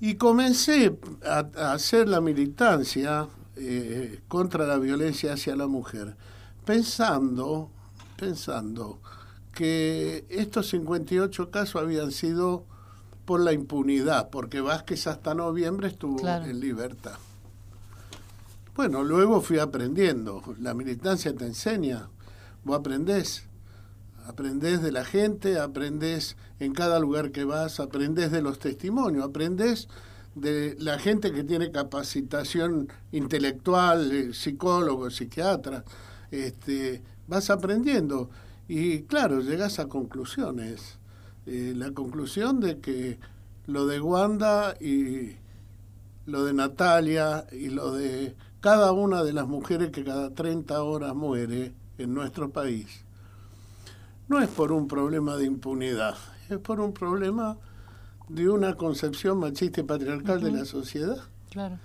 [0.00, 6.16] Y comencé a, hacer la militancia eh, contra la violencia hacia la mujer,
[6.64, 7.70] pensando,
[8.16, 8.98] pensando
[9.54, 12.64] que estos 58 casos habían sido
[13.24, 17.18] por la impunidad, porque Vázquez hasta noviembre estuvo en libertad.
[18.76, 20.42] Bueno, luego fui aprendiendo.
[20.60, 22.10] La militancia te enseña.
[22.62, 23.46] Vos aprendés.
[24.26, 29.88] Aprendés de la gente, aprendés en cada lugar que vas, aprendés de los testimonios, aprendés
[30.34, 35.82] de la gente que tiene capacitación intelectual, eh, psicólogo, psiquiatra.
[36.30, 38.28] Este, vas aprendiendo.
[38.68, 40.98] Y claro, llegas a conclusiones.
[41.46, 43.18] Eh, la conclusión de que
[43.66, 45.36] lo de Wanda y
[46.26, 48.34] lo de Natalia y lo de
[48.66, 53.04] cada una de las mujeres que cada 30 horas muere en nuestro país,
[54.26, 56.16] no es por un problema de impunidad,
[56.48, 57.58] es por un problema
[58.28, 61.16] de una concepción machista y patriarcal de la sociedad.
[61.48, 61.78] Claro.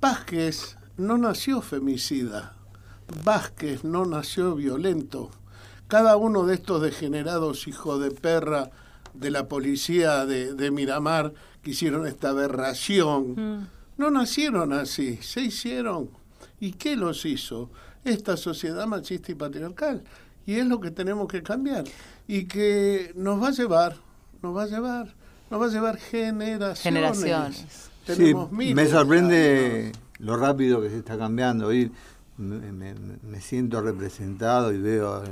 [0.00, 2.54] Vázquez no nació femicida,
[3.24, 5.32] Vázquez no nació violento.
[5.88, 8.70] Cada uno de estos degenerados hijos de perra
[9.12, 13.79] de la policía de, Miramar que hicieron esta aberración, mm.
[14.00, 16.08] No nacieron así, se hicieron.
[16.58, 17.68] ¿Y qué los hizo?
[18.02, 20.02] Esta sociedad machista y patriarcal.
[20.46, 21.84] Y es lo que tenemos que cambiar.
[22.26, 23.96] Y que nos va a llevar,
[24.40, 25.14] nos va a llevar,
[25.50, 26.80] nos va a llevar generaciones.
[26.80, 27.90] Generaciones.
[28.74, 31.70] me sorprende lo rápido que se está cambiando.
[31.70, 31.92] Y
[32.38, 35.22] me, siento representado y veo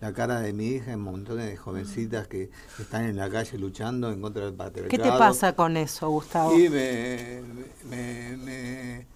[0.00, 4.10] la cara de mi hija en montones de jovencitas que están en la calle luchando
[4.10, 4.90] en contra del patriarcado.
[4.90, 6.58] ¿Qué te pasa con eso, Gustavo?
[6.58, 7.42] Y me,
[7.90, 9.06] me,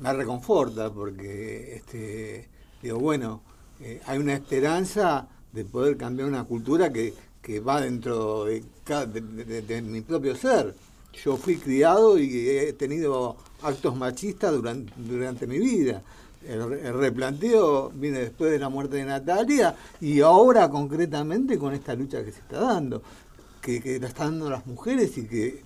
[0.00, 2.48] me, reconforta porque este,
[2.82, 3.42] digo, bueno,
[3.80, 8.64] eh, hay una esperanza de poder cambiar una cultura que, que va dentro de,
[9.62, 10.74] de, mi propio ser.
[11.24, 16.02] Yo fui criado y he tenido actos machistas durante, durante mi vida
[16.48, 22.24] el, replanteo viene después de la muerte de Natalia y ahora concretamente con esta lucha
[22.24, 23.02] que se está dando,
[23.60, 25.64] que, que la están dando las mujeres y que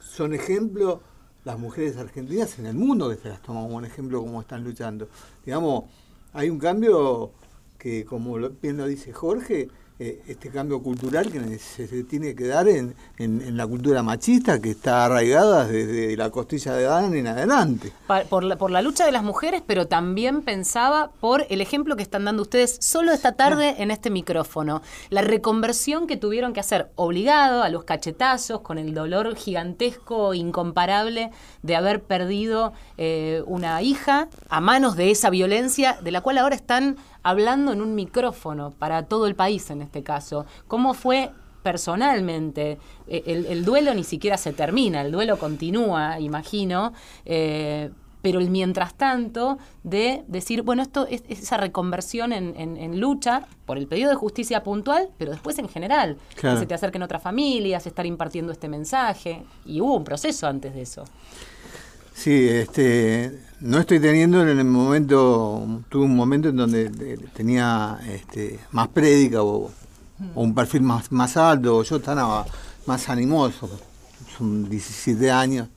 [0.00, 1.00] son ejemplo
[1.44, 4.64] las mujeres argentinas en el mundo que se las toman como un ejemplo cómo están
[4.64, 5.08] luchando.
[5.44, 5.84] Digamos,
[6.32, 7.32] hay un cambio
[7.78, 9.68] que, como bien lo dice Jorge,
[10.00, 15.66] este cambio cultural que se, tiene que dar en, la cultura machista que está arraigada
[15.66, 17.92] desde la costilla de Adán en adelante.
[18.30, 22.02] Por la, por la lucha de las mujeres, pero también pensaba por el ejemplo que
[22.02, 24.80] están dando ustedes solo esta tarde en este micrófono.
[25.10, 31.30] La reconversión que tuvieron que hacer obligado a los cachetazos, con el dolor gigantesco, incomparable
[31.62, 36.56] de haber perdido eh, una hija a manos de esa violencia, de la cual ahora
[36.56, 40.46] están hablando en un micrófono para todo el país en este caso.
[40.68, 41.30] ¿Cómo fue
[41.62, 42.78] personalmente?
[43.06, 46.92] E, el, duelo ni siquiera se termina, el duelo continúa, imagino.
[47.24, 47.90] Eh,
[48.22, 53.86] pero el mientras tanto de decir, bueno, esto es, esa reconversión en, lucha por el
[53.86, 58.04] pedido de justicia puntual, pero después en general, que se te acerquen otras familias, estar
[58.04, 61.04] impartiendo este mensaje, y hubo un proceso antes de eso.
[62.12, 66.90] Sí, este, no estoy teniendo en el momento, tuve un momento en donde
[67.34, 69.70] tenía este, más prédica o,
[70.34, 72.44] un perfil más, alto, yo estaba
[72.86, 73.70] más animoso,
[74.36, 75.68] son 17 años,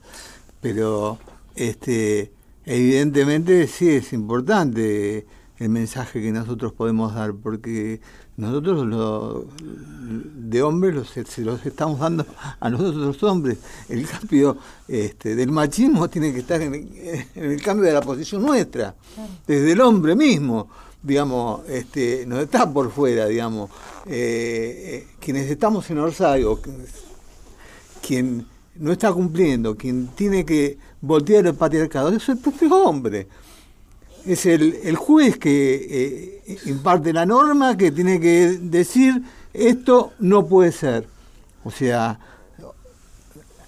[0.60, 1.18] pero
[1.56, 2.34] este,
[2.66, 5.26] evidentemente sí es importante
[5.60, 8.02] el mensaje que nosotros podemos dar, porque
[8.36, 9.46] nosotros lo,
[10.02, 12.26] de hombres los, se los estamos dando
[12.60, 13.60] a nosotros los hombres.
[13.90, 16.74] El cambio este, del machismo tiene que estar en,
[17.36, 18.96] el cambio de la posición nuestra,
[19.46, 20.68] desde el hombre mismo,
[21.02, 23.70] digamos, este, no está por fuera, digamos.
[24.06, 26.44] Eh, eh, quienes estamos en Orsay,
[28.06, 33.28] quien no está cumpliendo, quien tiene que voltear el patriarcado, es el propio hombre.
[34.26, 39.22] Es el, el juez que eh, imparte la norma, que tiene que decir
[39.54, 41.08] esto no puede ser.
[41.64, 42.20] O sea,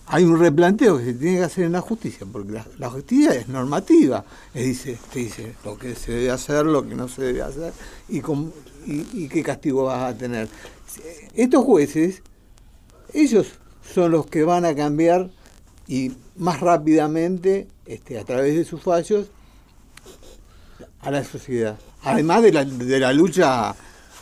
[0.08, 3.48] hay un replanteo que se tiene que hacer en la justicia, porque la, justicia es
[3.48, 7.42] normativa, es dice, te dice lo que se debe hacer, lo que no se debe
[7.42, 7.74] hacer
[8.08, 8.54] y, con-
[8.86, 10.48] y qué castigo vas a tener.
[11.34, 12.22] Estos jueces,
[13.14, 13.48] ellos
[13.94, 15.30] son los que van a cambiar
[15.88, 19.28] y más rápidamente, este, a través de sus fallos,
[21.06, 21.78] a la sociedad.
[22.04, 23.76] Además de la, de la lucha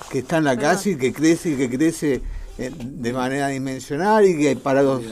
[0.10, 2.22] que está en la calle y que crece y que crece
[2.58, 5.04] eh, de manera dimensional y que hay parados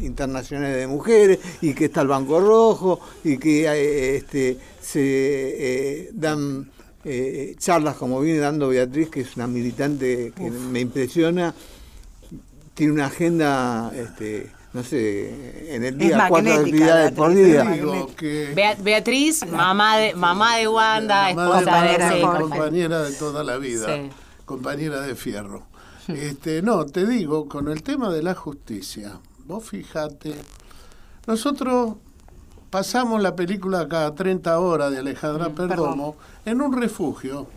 [0.00, 6.10] internacionales de mujeres y que está el Banco Rojo y que eh, este, se eh,
[6.12, 6.70] dan
[7.04, 11.54] eh, charlas como viene dando Beatriz, que es una militante que me impresiona,
[12.74, 17.66] tiene una agenda, este, no sé, en el día cuatro actividades por día.
[18.16, 22.48] que Beatriz, mamá de, mamá de Wanda, mamá esposa de, compañera sí, de compañera.
[22.48, 24.10] compañera de toda la vida, Sí.
[24.44, 25.66] compañera de fierro.
[26.06, 30.36] Este, no, te digo, con el tema de la justicia, vos fíjate,
[31.26, 31.94] nosotros
[32.70, 36.14] pasamos la película cada 30 horas de Alejandra Perdomo
[36.44, 37.48] en un refugio.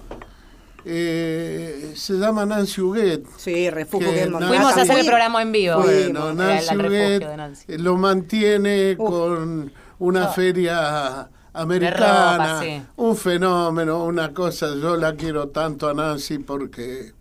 [0.86, 3.24] Eh, se llama Nancy Huguet.
[3.38, 5.82] Sí, refugio Que Nancy- Fuimos a hacer el programa en vivo.
[5.82, 7.65] Bueno, Nancy Huguet Nancy.
[7.72, 9.10] eh, lo mantiene Uf.
[9.10, 12.82] con una feria americana, ropa, sí.
[12.96, 14.67] un fenómeno, una cosa.
[14.76, 17.12] Yo la quiero tanto a Nancy porque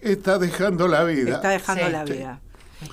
[0.00, 1.36] está dejando la vida.
[1.36, 1.92] Está dejando Sí.
[1.92, 2.40] la vida.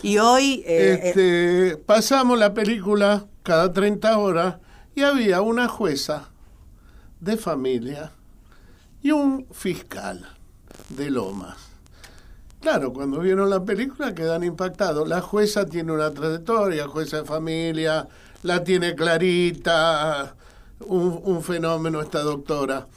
[0.04, 4.56] Y hoy eh, eh, Este, pasamos la película cada 30 horas
[4.96, 6.30] y había una jueza
[7.20, 8.12] de familia
[9.02, 10.28] y un fiscal
[10.90, 11.58] de Lomas.
[12.60, 15.08] Claro, cuando vieron la película quedan impactados.
[15.08, 18.08] La jueza tiene una trayectoria, jueza de familia,
[18.44, 20.36] la tiene clarita,
[20.82, 22.88] un, un fenómeno esta doctora.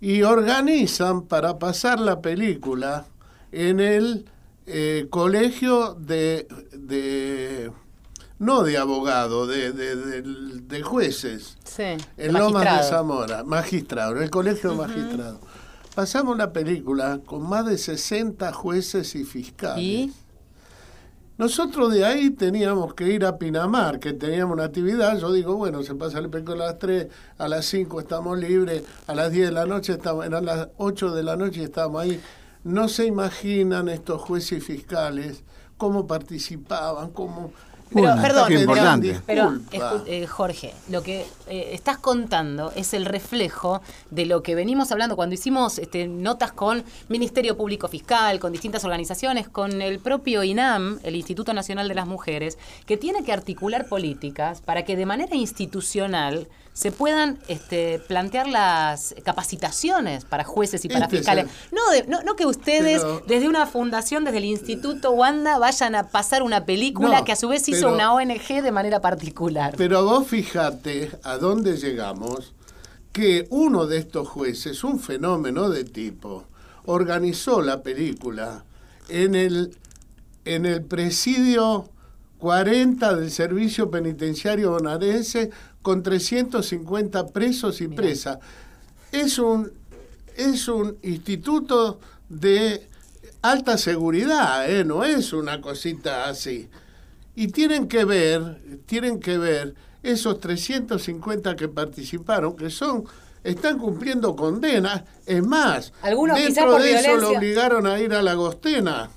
[0.00, 3.06] Y organizan para pasar la película
[3.52, 4.24] en el
[4.66, 7.70] eh, colegio de, de-
[8.38, 10.22] no de abogado, de, de- de-
[10.60, 11.56] de jueces.
[11.64, 12.88] Sí, En Lomas de.
[12.88, 15.40] Zamora, magistrado, en el colegio de magistrado.
[15.94, 19.82] Pasamos la película con más de 60 jueces y fiscales.
[19.84, 20.12] ¿Y?
[21.36, 25.18] Nosotros de ahí teníamos que ir a Pinamar, que teníamos una actividad.
[25.18, 28.84] Yo digo, bueno, se pasa el película a las 3, a las 5 estamos libres,
[29.08, 32.02] a las 10 de la noche estamos, eran las 8 de la noche y estábamos
[32.02, 32.20] ahí.
[32.62, 35.42] No se imaginan estos jueces y fiscales
[35.76, 37.52] cómo participaban, cómo...
[37.94, 43.80] Pero, perdón, pero- escu- eh, Jorge, lo que eh, estás contando es el reflejo
[44.10, 48.84] de lo que venimos hablando cuando hicimos este, notas con Ministerio Público Fiscal, con distintas
[48.84, 53.86] organizaciones, con el propio INAM, el Instituto Nacional de las Mujeres, que tiene que articular
[53.86, 60.88] políticas para que de manera institucional se puedan este, plantear las capacitaciones para jueces y
[60.88, 61.44] para Este es fiscales.
[61.46, 65.58] el- No, de- no, no que ustedes, Pero- desde una fundación, desde el Instituto Wanda,
[65.58, 68.72] vayan a pasar una película No, que a su vez hizo pero- una ONG de
[68.72, 69.74] manera particular.
[69.78, 72.52] Pero vos fíjate a dónde llegamos,
[73.12, 76.42] que uno de estos jueces, un fenómeno de tipo,
[76.86, 78.64] organizó la película
[79.08, 79.76] en el,
[80.44, 81.88] en el presidio
[82.38, 85.50] 40 del Servicio Penitenciario Bonaerense
[85.82, 88.38] con 350 presos y presas.
[89.12, 89.70] Es un,
[90.36, 92.88] es un instituto de
[93.42, 94.84] alta seguridad, ¿eh?
[94.84, 96.68] no es una cosita así.
[97.36, 103.04] Y tienen que ver, tienen que ver esos 350 que participaron, que son,
[103.42, 105.02] están cumpliendo condenas.
[105.26, 109.10] Es más, Algunos dentro por de eso lo obligaron a ir a la Agostena.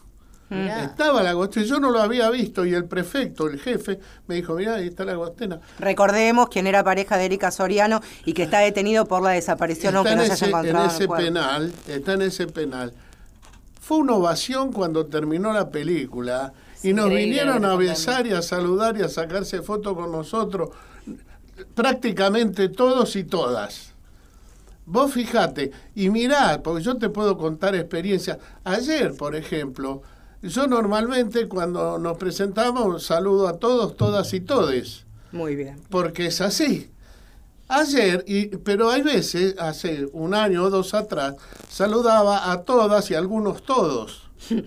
[0.50, 0.86] Mirá.
[0.86, 4.56] Estaba la Agostena, yo no lo había visto y el prefecto, el jefe, me dijo,
[4.56, 5.60] mirá, ahí está la Agostena.
[5.78, 9.98] recordemos quién era pareja de Erika Soriano y que está detenido por la desaparición, está
[9.98, 10.86] aunque en no se ese, haya encontrado.
[10.86, 12.94] en ese penal, está en ese penal.
[13.82, 18.42] Fue una ovación cuando terminó la película y nos increíble vinieron a besar y a
[18.42, 20.70] saludar y a sacarse fotos con nosotros,
[21.74, 23.94] prácticamente todos y todas.
[24.86, 28.38] Vos fijate, y mirá, porque yo te puedo contar experiencias.
[28.64, 30.02] Ayer, por ejemplo,
[30.42, 35.80] yo normalmente cuando nos presentamos saludo a todos, todas y todes Muy bien.
[35.90, 36.92] porque es así.
[37.70, 41.36] Ayer, y, pero hay veces, hace un año o dos atrás,
[41.70, 44.30] saludaba a todas y a algunos todos.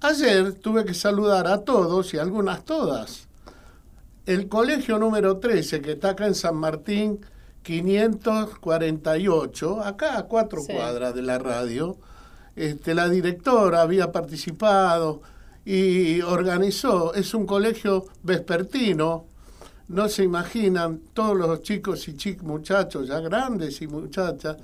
[0.00, 3.28] Ayer tuve que saludar a todos y a algunas todas.
[4.26, 7.20] El colegio número 13, que está acá en San Martín,
[7.62, 10.72] 548, acá a cuatro Sí.
[10.72, 11.96] cuadras de la radio,
[12.56, 15.22] este, la directora había participado
[15.64, 19.26] y organizó, es un colegio vespertino,
[19.88, 24.56] no se imaginan todos los chicos y chicos, muchachos ya grandes y muchachas,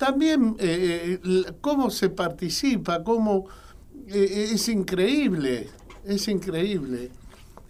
[0.00, 3.46] también eh, eh, cómo se participa, cómo
[4.08, 5.68] eh, es increíble,
[6.06, 7.10] es increíble.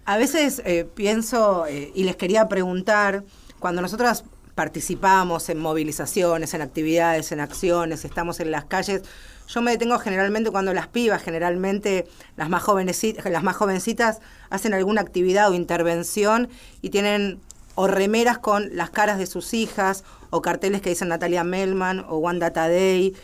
[0.05, 0.63] A veces
[0.95, 3.25] pienso y les quería preguntar,
[3.59, 4.25] cuando nosotras
[4.61, 9.01] participamos en movilizaciones, en actividades, en acciones, estamos en las calles,
[9.49, 12.07] yo me detengo generalmente cuando las pibas, generalmente
[12.37, 16.51] las más, jovencitas, las más jovencitas, hacen alguna actividad o intervención
[16.83, 17.41] y tienen
[17.75, 22.19] o remeras con las caras de sus hijas o carteles que dicen Natalia Melman o
[22.19, 23.15] Wanda Tadei.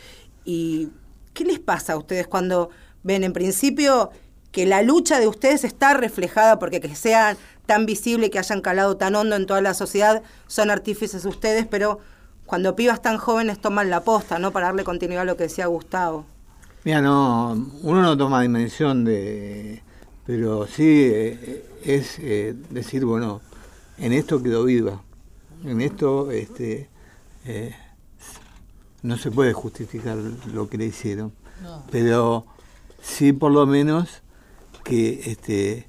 [0.46, 0.88] ¿Y
[1.34, 2.70] qué les pasa a ustedes cuando
[3.02, 4.10] ven en principio
[4.52, 7.36] que la lucha de ustedes está reflejada porque que sean
[7.66, 12.00] tan visible, que hayan calado tan hondo en toda la sociedad, son artífices ustedes, pero
[12.46, 14.52] cuando pibas tan jóvenes toman la posta, ¿no?
[14.52, 16.24] Para darle continuidad a lo que decía Gustavo.
[16.84, 17.52] Mira, no,
[17.82, 19.82] uno no toma dimensión de,
[20.24, 23.40] pero sí eh, es eh, decir, bueno,
[23.98, 25.02] en esto quedó viva,
[25.64, 26.88] en esto, este,
[27.44, 27.74] eh,
[29.02, 31.32] no se puede justificar lo que le hicieron,
[31.90, 32.46] pero
[33.00, 34.22] sí por lo menos
[34.84, 35.88] que, este,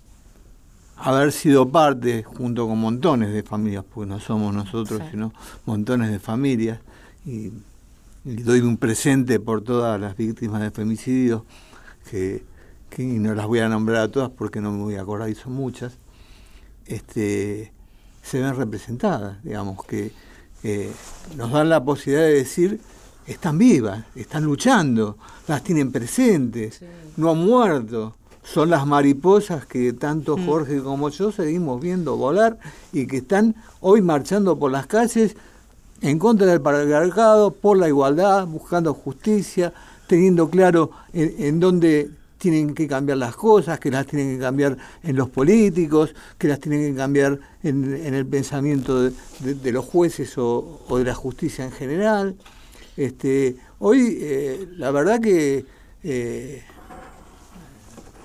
[0.98, 5.32] haber sido parte, junto con montones de familias, porque no somos nosotros, sino
[5.66, 6.80] montones de familias,
[7.26, 7.52] y,
[8.24, 11.46] doy un presente por todas las víctimas de femicidio,
[12.10, 12.44] que,
[12.98, 15.54] no las voy a nombrar a todas porque no me voy a acordar, y son
[15.54, 15.98] muchas,
[16.88, 17.72] este,
[18.24, 20.12] se ven representadas, digamos, que
[21.36, 22.80] nos dan la posibilidad de decir,
[23.28, 25.18] están vivas, están luchando,
[25.48, 26.82] las tienen presentes,
[27.18, 28.16] no han muerto
[28.54, 30.46] son las mariposas que tanto mm.
[30.46, 32.58] Jorge como yo seguimos viendo volar
[32.94, 35.36] y que están hoy marchando por las calles
[36.02, 39.74] en contra del patriarcado, por la igualdad, buscando justicia,
[40.06, 45.16] teniendo claro en, dónde tienen que cambiar las cosas, que las tienen que cambiar en
[45.16, 51.04] los políticos, que las tienen que cambiar en, el pensamiento de, los jueces o, de
[51.04, 52.36] la justicia en general.
[52.96, 55.66] Este, hoy, eh, la verdad que
[56.04, 56.64] eh,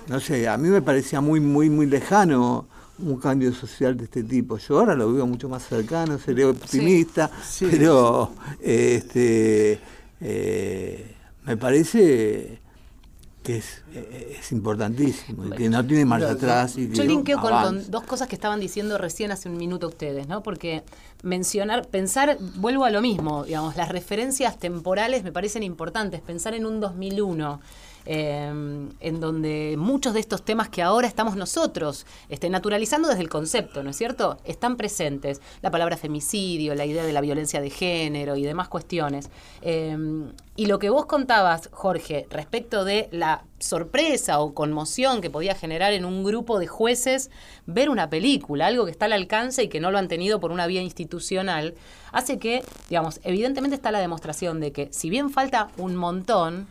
[0.07, 2.67] no sé, a mí me parecía muy, muy, muy lejano
[2.99, 4.57] un cambio social de este tipo.
[4.57, 7.29] Yo ahora lo veo mucho más cercano, seré optimista,
[7.59, 8.31] pero
[8.61, 9.79] este,
[10.21, 12.61] eh, me parece
[13.43, 16.77] que es, es importantísimo y que no tiene marcha atrás.
[16.77, 20.41] Y Yo linkeo con, dos cosas que estaban diciendo recién hace un minuto ustedes, ¿no?
[20.43, 20.83] Porque
[21.23, 26.21] mencionar, pensar, vuelvo a lo mismo, digamos, las referencias temporales me parecen importantes.
[26.21, 27.59] Pensar en un 2001
[28.05, 33.29] Em, en donde muchos de estos temas que ahora estamos nosotros este, naturalizando desde el
[33.29, 35.41] concepto, ¿no es cierto?, están presentes.
[35.61, 39.29] La palabra femicidio, la idea de la violencia de género y demás cuestiones.
[39.61, 45.55] Em, y lo que vos contabas, Jorge, respecto de la sorpresa o conmoción que podía
[45.55, 47.31] generar en un grupo de jueces
[47.65, 50.51] ver una película, algo que está al alcance y que no lo han tenido por
[50.51, 51.73] una vía institucional,
[52.11, 56.67] hace que, digamos, evidentemente está la demostración de que si bien falta un montón,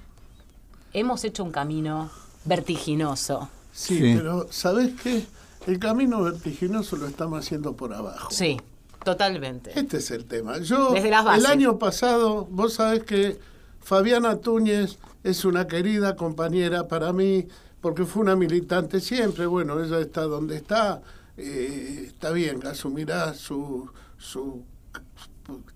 [0.92, 2.10] hemos hecho un camino
[2.44, 3.48] vertiginoso.
[3.72, 5.24] Sí, pero ¿sabes qué?
[5.66, 8.30] El camino vertiginoso lo estamos haciendo por abajo.
[8.30, 8.60] Sí,
[9.04, 9.72] totalmente.
[9.78, 10.58] Este es el tema.
[10.58, 13.38] Yo, el año pasado, vos sabés que
[13.80, 17.46] Fabiana Túñez es una querida compañera para mí,
[17.80, 19.46] porque fue una militante siempre.
[19.46, 21.02] Bueno, ella está donde está,
[21.36, 23.88] eh, está bien, asumirá su,
[24.18, 24.64] su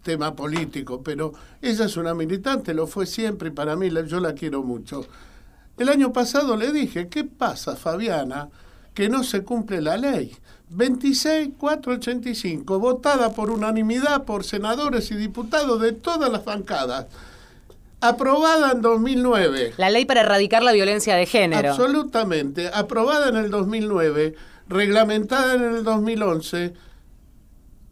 [0.03, 4.35] tema político, pero ella es una militante, lo fue siempre y para mí yo la
[4.35, 5.07] quiero mucho.
[5.79, 8.51] El año pasado le dije, ¿qué pasa, Fabiana?
[8.95, 10.37] Que no se cumple la ley.
[10.75, 17.07] 26.485, votada por unanimidad por senadores y diputados de todas las bancadas.
[18.01, 19.75] Aprobada en 2009.
[19.77, 21.71] La ley para erradicar la violencia de género.
[21.71, 22.69] Absolutamente.
[22.73, 24.35] Aprobada en el 2009,
[24.69, 26.75] reglamentada en el 2011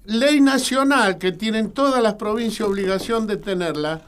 [0.04, 4.02] ley nacional que tienen todas las provincias obligación de tenerla,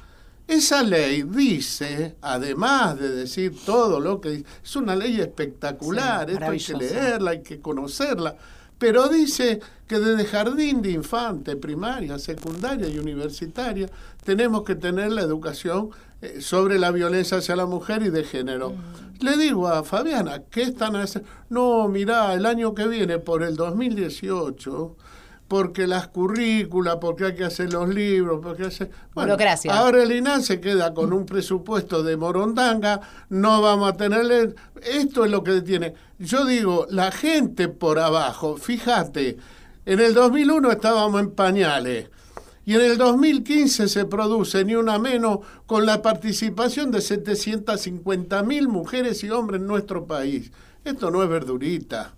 [0.46, 6.44] esa ley dice, además de decir todo lo que dice, es una ley espectacular, esto
[6.44, 8.36] hay que leerla, hay que conocerla,
[8.78, 13.88] pero dice que desde jardín de infante, primaria, secundaria y universitaria
[14.24, 15.90] tenemos que tener la educación
[16.20, 18.70] eh, sobre la violencia hacia la mujer y de género.
[18.70, 19.24] Mm.
[19.24, 21.28] Le digo a Fabiana, ¿qué están haciendo?
[21.48, 24.96] No, mirá, el año que viene, por el 2018,
[25.48, 28.90] porque las currículas, porque hay que hacer los libros, porque hacer...
[29.14, 29.74] Bueno, gracias.
[29.74, 34.54] Ahora el INAN se queda con un presupuesto de morondanga, no vamos a tenerle...
[34.82, 35.94] Esto es lo que tiene.
[36.18, 39.36] Yo digo, la gente por abajo, fíjate,
[39.84, 42.10] en el 2001 estábamos en pañales
[42.64, 48.66] Y en el 2015 se produce ni una menos con la participación de 750 mil
[48.66, 50.50] mujeres y hombres en nuestro país.
[50.84, 52.15] Esto no es verdurita.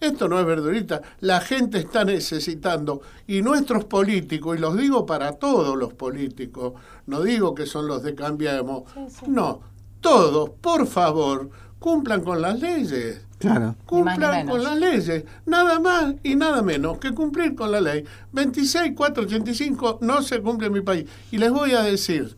[0.00, 1.02] Esto no es verdurita.
[1.20, 3.02] La gente está necesitando.
[3.26, 6.72] Y nuestros políticos, y los digo para todos los políticos,
[7.06, 8.84] no digo que son los de Cambiemos,
[9.26, 9.60] no,
[10.00, 13.26] todos, por favor, cumplan con las leyes.
[13.38, 13.74] Claro.
[13.86, 15.24] Cumplan con las leyes.
[15.46, 18.04] Nada más y nada menos que cumplir con la ley.
[18.34, 21.08] 26.485 no se cumple en mi país.
[21.30, 22.36] Y les voy a decir,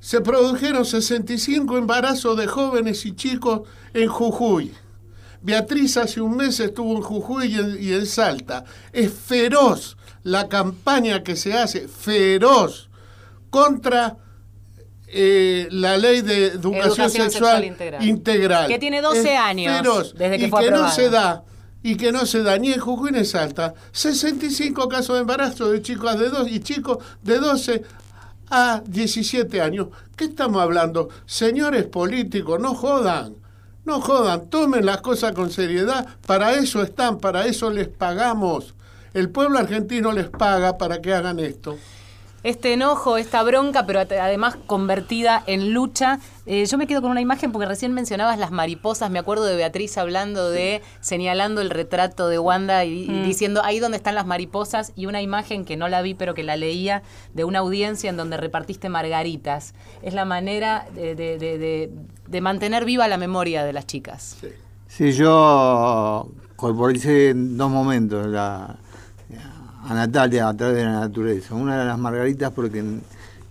[0.00, 3.62] se produjeron 65 embarazos de jóvenes y chicos
[3.92, 4.72] en Jujuy.
[5.46, 8.64] Beatriz hace un mes estuvo en Jujuy y en, y en Salta.
[8.92, 12.90] Es feroz la campaña que se hace, feroz,
[13.48, 14.16] contra
[15.06, 18.04] eh, la ley de educación, Educación sexual, sexual integral.
[18.04, 18.66] integral.
[18.66, 21.44] Que tiene 12 Es años feroz, desde que y fue que no se da
[21.80, 23.72] y que no se da ni en Jujuy ni en Salta.
[23.92, 27.82] 65 casos de embarazo de chicos de dos y chicos de 12
[28.50, 29.90] a 17 años.
[30.16, 31.08] ¿Qué estamos hablando?
[31.24, 33.45] Señores políticos, no jodan.
[33.86, 36.06] No jodan, tomen las cosas con seriedad.
[36.26, 38.74] Para eso están, para eso les pagamos.
[39.14, 41.78] El pueblo argentino les paga para que hagan esto.
[42.46, 46.20] Este enojo, esta bronca, pero además convertida en lucha.
[46.46, 49.10] Eh, yo me quedo con una imagen porque recién mencionabas las mariposas.
[49.10, 53.80] Me acuerdo de Beatriz hablando de, señalando el retrato de Wanda y, y diciendo ahí
[53.80, 54.92] donde están las mariposas.
[54.94, 57.02] Y una imagen que no la vi, pero que la leía,
[57.34, 59.74] de una audiencia en donde repartiste margaritas.
[60.02, 61.90] Es la manera de, de- de- de-
[62.28, 64.36] de mantener viva la memoria de las chicas.
[64.86, 68.76] Sí, yo corporicé en dos momentos la,
[69.88, 71.54] a Natalia a través de la naturaleza.
[71.54, 72.82] Una de las margaritas porque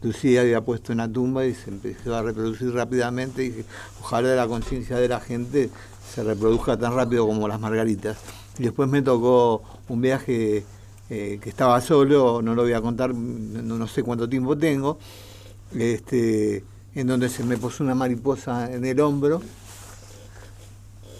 [0.01, 3.65] Lucía había puesto en la tumba y se empezó a reproducir rápidamente y
[4.01, 5.69] ojalá la conciencia de la gente
[6.13, 8.17] se reproduzca tan rápido como las margaritas.
[8.59, 10.65] Y después me tocó un viaje
[11.09, 14.97] eh, que estaba solo, no lo voy a contar, no, no sé cuánto tiempo tengo,
[15.73, 16.65] este,
[16.95, 19.41] en donde se me posó una mariposa en el hombro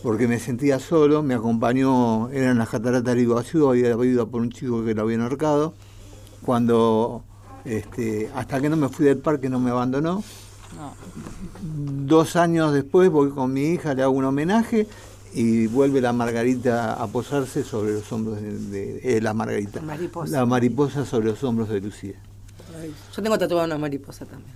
[0.04, 4.52] porque me sentía solo, me acompañó, eran las cataratas de Iguazú, había ido por un
[4.52, 5.74] chico que lo habían ahorcado,
[6.43, 7.24] cuando,
[7.66, 10.24] este, hasta que no me fui del parque no me abandonó.
[11.62, 14.88] Dos años después voy con mi hija, le hago un homenaje
[15.34, 19.82] y vuelve la margarita a posarse sobre los hombros de, de- eh, la margarita.
[19.82, 20.32] Mariposa.
[20.32, 22.16] La mariposa sobre los hombros de Lucía.
[23.16, 24.54] Yo tengo tatuada una mariposa también.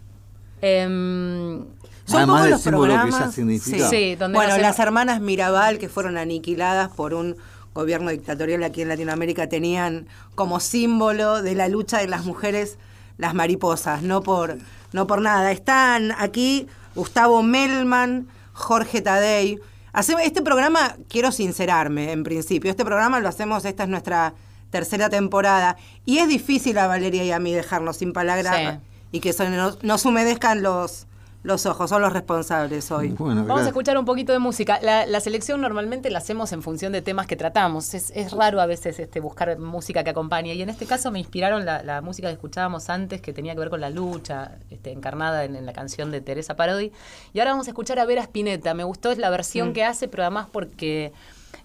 [0.62, 1.64] Em,
[2.10, 3.90] Son Además como del los símbolo que ella significa.
[3.90, 7.36] Sí, donde bueno, no se- las hermanas Mirabal, que fueron aniquiladas por un
[7.74, 12.78] gobierno dictatorial aquí en Latinoamérica, tenían como símbolo de la lucha de las mujeres
[13.18, 14.58] las mariposas, no por,
[14.94, 15.52] no por nada.
[15.52, 19.60] Están aquí Gustavo Melman, Jorge Tadei.
[19.94, 24.34] Hace- Este programa, quiero sincerarme en principio, este programa lo hacemos, esta es nuestra
[24.72, 28.80] tercera temporada, y es difícil a Valeria y a mí dejarnos sin palabras Sí.
[29.12, 31.08] y que se nos, nos humedezcan los,
[31.42, 33.10] los ojos, son los responsables hoy.
[33.10, 34.80] Bueno, Vamos a escuchar un poquito de música.
[34.82, 37.94] La, la selección normalmente la hacemos en función de temas que tratamos.
[37.94, 40.54] Es, es raro a veces este, buscar música que acompañe.
[40.54, 43.60] Y en este caso me inspiraron la, la música que escuchábamos antes, que tenía que
[43.60, 46.92] ver con la lucha, este, encarnada en, en la canción de Teresa Parodi.
[47.34, 48.74] Y ahora vamos a escuchar a Vera Spinetta.
[48.74, 51.14] Me gustó la versión que hace, pero además porque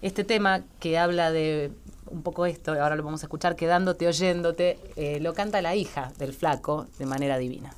[0.01, 1.71] este tema que habla de
[2.07, 6.13] un poco esto, ahora lo vamos a escuchar, quedándote, oyéndote, eh, lo canta la hija
[6.17, 7.73] del flaco de manera divina.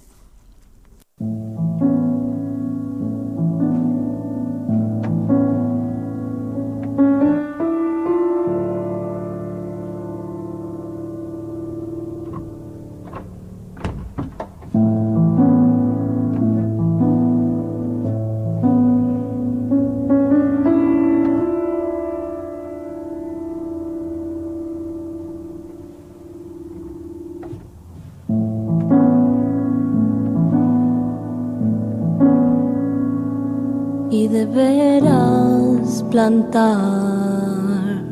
[36.28, 38.04] Plantar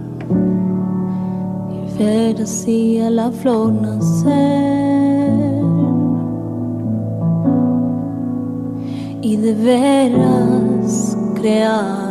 [1.69, 5.63] y ver así a la flor nacer.
[9.21, 12.05] Y deberás crear.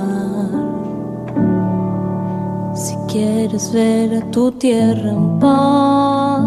[2.74, 6.44] Si quieres ver a tu tierra en paz.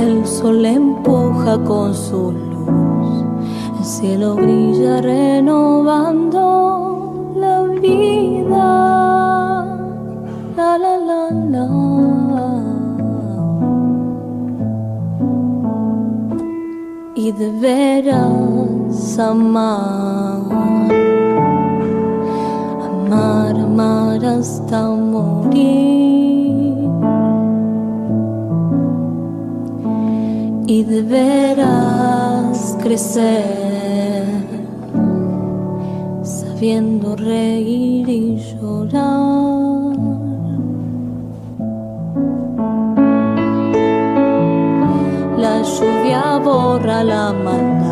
[0.00, 2.47] El sol empuja con su
[3.88, 6.42] cielo brilla renovando
[7.34, 8.68] la vida.
[10.56, 11.30] La la la
[12.34, 12.50] la.
[17.14, 20.42] Y deberás amar,
[22.90, 24.24] amar, amar.
[24.24, 25.98] hasta morir
[30.68, 32.57] y deberás
[32.88, 34.24] crecer
[36.22, 39.92] sabiendo reír y llorar.
[45.36, 47.87] La lluvia borra la maldad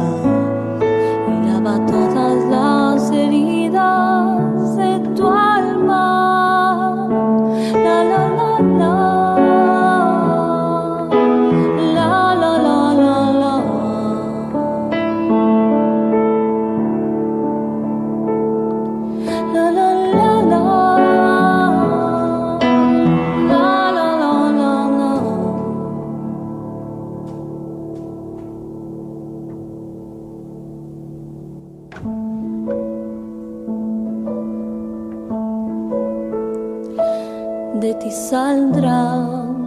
[38.31, 39.15] saldrá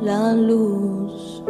[0.02, 1.42] la luz.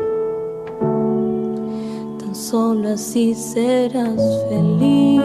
[2.20, 5.22] Tan solo así serás feliz.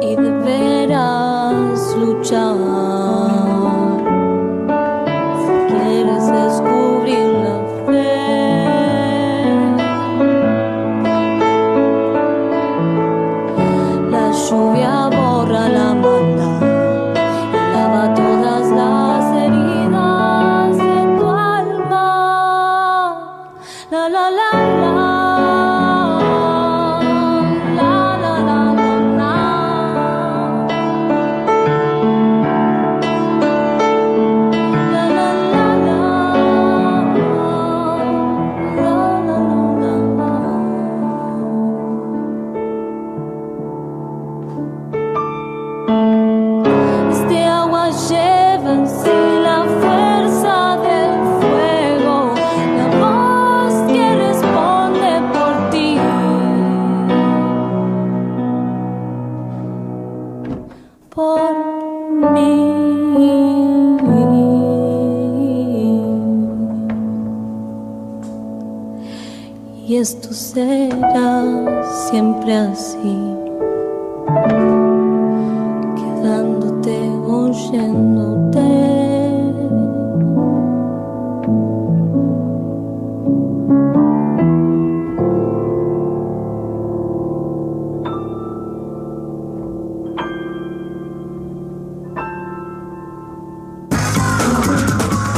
[0.00, 2.87] Y deberás luchar.
[24.10, 24.50] La la
[24.94, 25.07] la
[72.58, 73.36] así
[75.96, 78.58] quedándote oyéndote.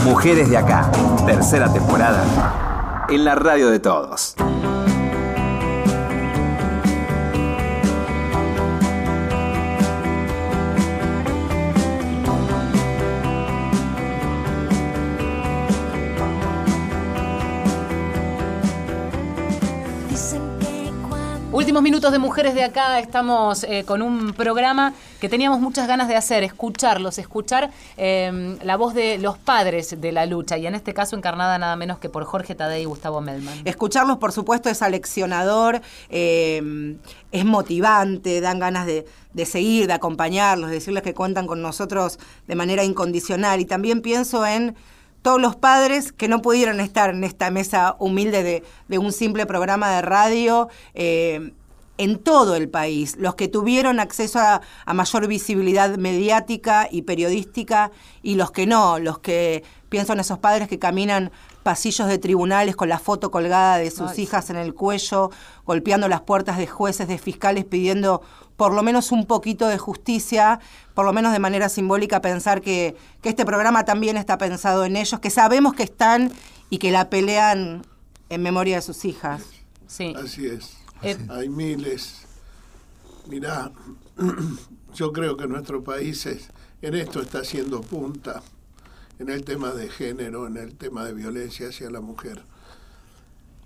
[0.05, 0.91] Mujeres de acá,
[1.27, 2.23] tercera temporada,
[3.09, 4.37] en la radio de todos.
[21.81, 26.09] Últimos minutos de Mujeres de Acá, estamos eh, con un programa que teníamos muchas ganas
[26.09, 30.75] de hacer, escucharlos, escuchar eh, la voz de los padres de la lucha, y en
[30.75, 33.63] este caso encarnada nada menos que por Jorge Tadei y Gustavo Melman.
[33.65, 36.99] Escucharlos, por supuesto, es aleccionador, eh,
[37.33, 39.07] es motivante, dan ganas de,
[39.47, 43.59] seguir, de acompañarlos, de decirles que cuentan con nosotros de manera incondicional.
[43.59, 44.77] Y también pienso en
[45.23, 49.91] todos los padres que no pudieron estar en esta mesa humilde de, un simple programa
[49.95, 50.69] de radio.
[50.93, 51.53] eh,
[52.01, 57.91] en todo el país, los que tuvieron acceso a, a mayor visibilidad mediática y periodística
[58.23, 61.31] y los que no, los que pienso en esos padres que caminan
[61.63, 65.31] pasillos de tribunales con la foto colgada de sus Ay, hijas en el cuello,
[65.67, 68.23] golpeando las puertas de jueces, de fiscales, pidiendo
[68.57, 70.59] por lo menos un poquito de justicia,
[70.95, 74.97] por lo menos de manera simbólica pensar que, que este programa también está pensado en
[74.97, 76.33] ellos, que sabemos que están
[76.71, 77.83] y que la pelean
[78.31, 79.43] en memoria de sus hijas.
[79.87, 80.15] Sí.
[80.17, 80.80] Así es.
[81.03, 82.23] Eh, Hay miles.
[83.29, 83.71] Mirá,
[84.95, 86.49] yo creo que nuestro país es-
[86.83, 88.43] en esto está haciendo punta,
[89.19, 92.43] en el tema de género, en el tema de violencia hacia la mujer.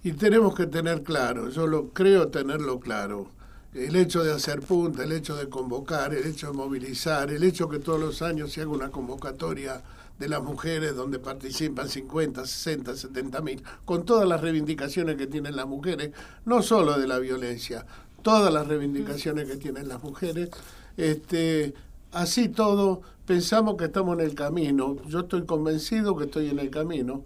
[0.03, 3.29] Y tenemos que tener claro, yo lo creo tenerlo claro,
[3.73, 7.69] el hecho de hacer punta, el hecho de convocar, el hecho de movilizar, el hecho
[7.69, 9.83] que todos los años se haga una convocatoria
[10.19, 15.57] de las mujeres donde participan 50, 60, 70 mil, con todas las reivindicaciones que tienen
[15.57, 16.13] las mujeres,
[16.45, 17.85] no solo de la violencia,
[18.23, 20.51] todas las reivindicaciones que tienen las mujeres,
[20.97, 21.75] este,
[22.13, 24.97] así todo pensamos que estamos en el camino.
[25.07, 27.25] Yo estoy convencido que estoy en el camino.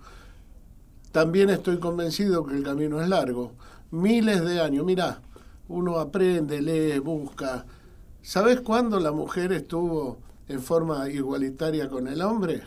[1.13, 3.53] También estoy convencido que el camino es largo.
[3.91, 4.85] Miles de años.
[4.85, 5.21] Mirá,
[5.69, 7.65] uno aprende, lee, busca.
[8.23, 10.19] ¿Sabes cuándo la mujer estuvo
[10.49, 12.63] en forma igualitaria con el hombre?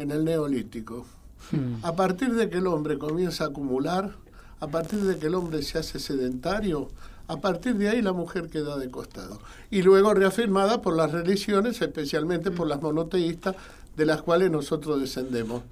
[0.00, 1.04] En el neolítico.
[1.82, 4.16] A partir de que el hombre comienza a acumular,
[4.58, 6.88] a partir de que el hombre se hace sedentario,
[7.28, 9.40] a partir de ahí la mujer queda de costado.
[9.70, 13.56] Y luego reafirmada por las religiones, especialmente por las monoteístas,
[13.94, 15.64] de las cuales nosotros descendemos.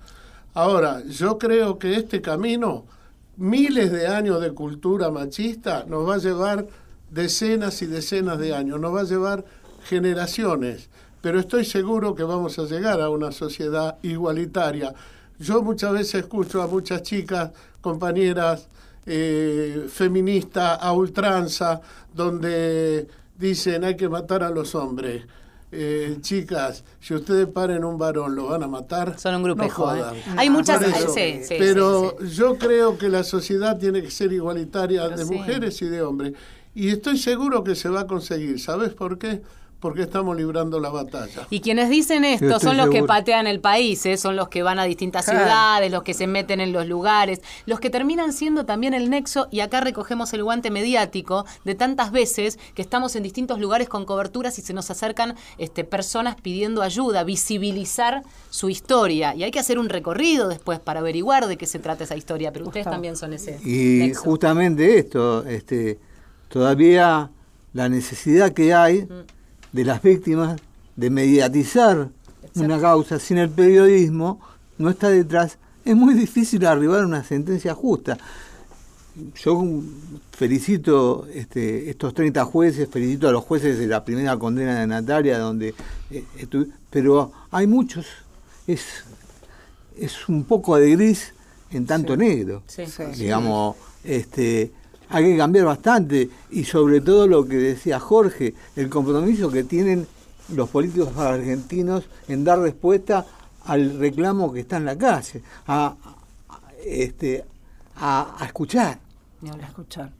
[0.53, 2.85] Ahora, yo creo que este camino,
[3.39, 6.67] miles de años de cultura machista, nos va a llevar
[7.11, 9.47] decenas y decenas de años, nos va a llevar
[9.85, 10.91] generaciones,
[11.29, 14.95] pero estoy seguro que vamos a llegar a una sociedad igualitaria.
[15.39, 17.51] Yo muchas veces escucho a muchas chicas,
[17.83, 18.67] compañeras
[19.05, 21.83] eh, feministas a ultranza,
[22.15, 23.07] donde
[23.37, 25.23] dicen hay que matar a los hombres.
[25.71, 29.19] Eh, chicas, si ustedes paren un varón, ¿lo van a matar?
[29.21, 29.99] Son un grupejo, No ¿eh?
[30.01, 30.17] jodan.
[30.39, 31.13] Hay muchas- eso.
[31.13, 35.25] sí, sí, Pero sí, yo creo que la sociedad tiene que ser igualitaria Pero de
[35.27, 36.33] mujeres y de hombres.
[36.75, 38.59] Y estoy seguro que se va a conseguir.
[38.59, 39.43] ¿Sabes por qué?
[39.81, 41.47] Porque estamos librando la batalla.
[41.51, 44.17] Y quienes dicen esto son los que patean el país, ¿eh?
[44.17, 45.39] son los que van a distintas Claro.
[45.41, 49.47] ciudades, los que se meten en los lugares, los que terminan siendo también el nexo,
[49.53, 54.05] y acá recogemos el guante mediático de tantas veces que estamos en distintos lugares con
[54.05, 59.37] coberturas y se nos acercan este, personas pidiendo ayuda, visibilizar su historia.
[59.37, 62.53] Y hay que hacer un recorrido después para averiguar de qué se trata esa historia,
[62.53, 64.23] pero ustedes también son ese Y nexo.
[64.23, 66.01] justamente esto, este,
[66.49, 67.31] todavía
[67.75, 69.07] la necesidad que hay
[69.73, 70.61] de las víctimas
[70.97, 72.09] de mediatizar
[72.55, 74.41] una causa sin el periodismo
[74.79, 75.59] no está detrás.
[75.85, 78.19] Es muy difícil arribar a una sentencia justa.
[79.35, 79.65] Yo
[80.33, 85.39] felicito este, estos 30 jueces, felicito a los jueces de la primera condena de Natalia,
[85.39, 85.75] donde
[86.11, 86.25] eh,
[86.91, 88.07] pero hay muchos.
[88.67, 89.05] Es,
[89.97, 91.35] es un poco de gris
[91.71, 92.87] en tanto negro Sí.
[92.87, 93.03] Sí.
[93.17, 94.73] digamos, este,
[95.11, 100.07] hay que cambiar bastante y sobre todo lo que decía Jorge, el compromiso que tienen
[100.55, 103.27] los políticos argentinos en dar respuesta
[103.65, 105.87] al reclamo que está en la calle, a,
[106.49, 107.45] a- este,
[107.97, 108.99] a, a escuchar.
[109.63, 110.11] A escuchar.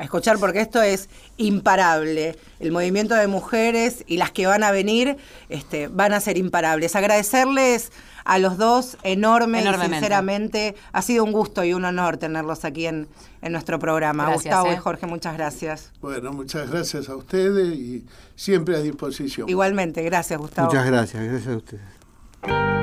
[0.00, 2.34] A escuchar porque esto es imparable.
[2.58, 5.18] El movimiento de mujeres y las que van a venir
[5.50, 6.96] este, van a ser imparables.
[6.96, 7.92] Agradecerles
[8.24, 10.74] a los dos enorme y sinceramente.
[10.92, 13.08] Ha sido un gusto y un honor tenerlos aquí en,
[13.42, 14.24] en nuestro programa.
[14.24, 14.74] Gracias, Gustavo ¿eh?
[14.74, 15.92] y Jorge, muchas gracias.
[16.00, 19.50] Bueno, muchas gracias a ustedes y siempre a disposición.
[19.50, 20.68] Igualmente, gracias Gustavo.
[20.68, 22.79] Muchas gracias, gracias a ustedes.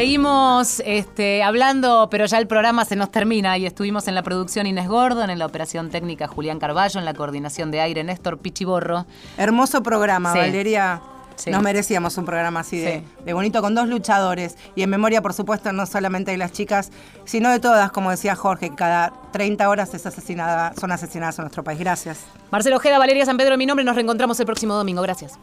[0.00, 4.66] Seguimos este, hablando, pero ya el programa se nos termina y estuvimos en la producción
[4.66, 9.04] Inés Gordon, en la operación técnica Julián Carballo, en la coordinación de aire Néstor Pichiborro.
[9.36, 10.38] Hermoso programa, Sí.
[10.38, 11.02] Valeria.
[11.36, 11.50] Sí.
[11.50, 13.24] Nos merecíamos un programa así de, Sí.
[13.26, 16.90] de bonito con dos luchadores y en memoria, por supuesto, no solamente de las chicas,
[17.26, 21.42] sino de todas, como decía Jorge, que cada 30 horas es asesinada, son asesinadas en
[21.42, 21.78] nuestro país.
[21.78, 22.20] Gracias.
[22.50, 25.02] Marcelo Ojeda, Valeria San Pedro, mi nombre, nos reencontramos el próximo domingo.
[25.02, 25.38] Gracias.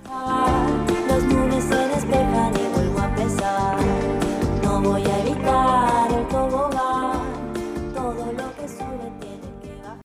[4.87, 6.76] voy a evitar el tobogán.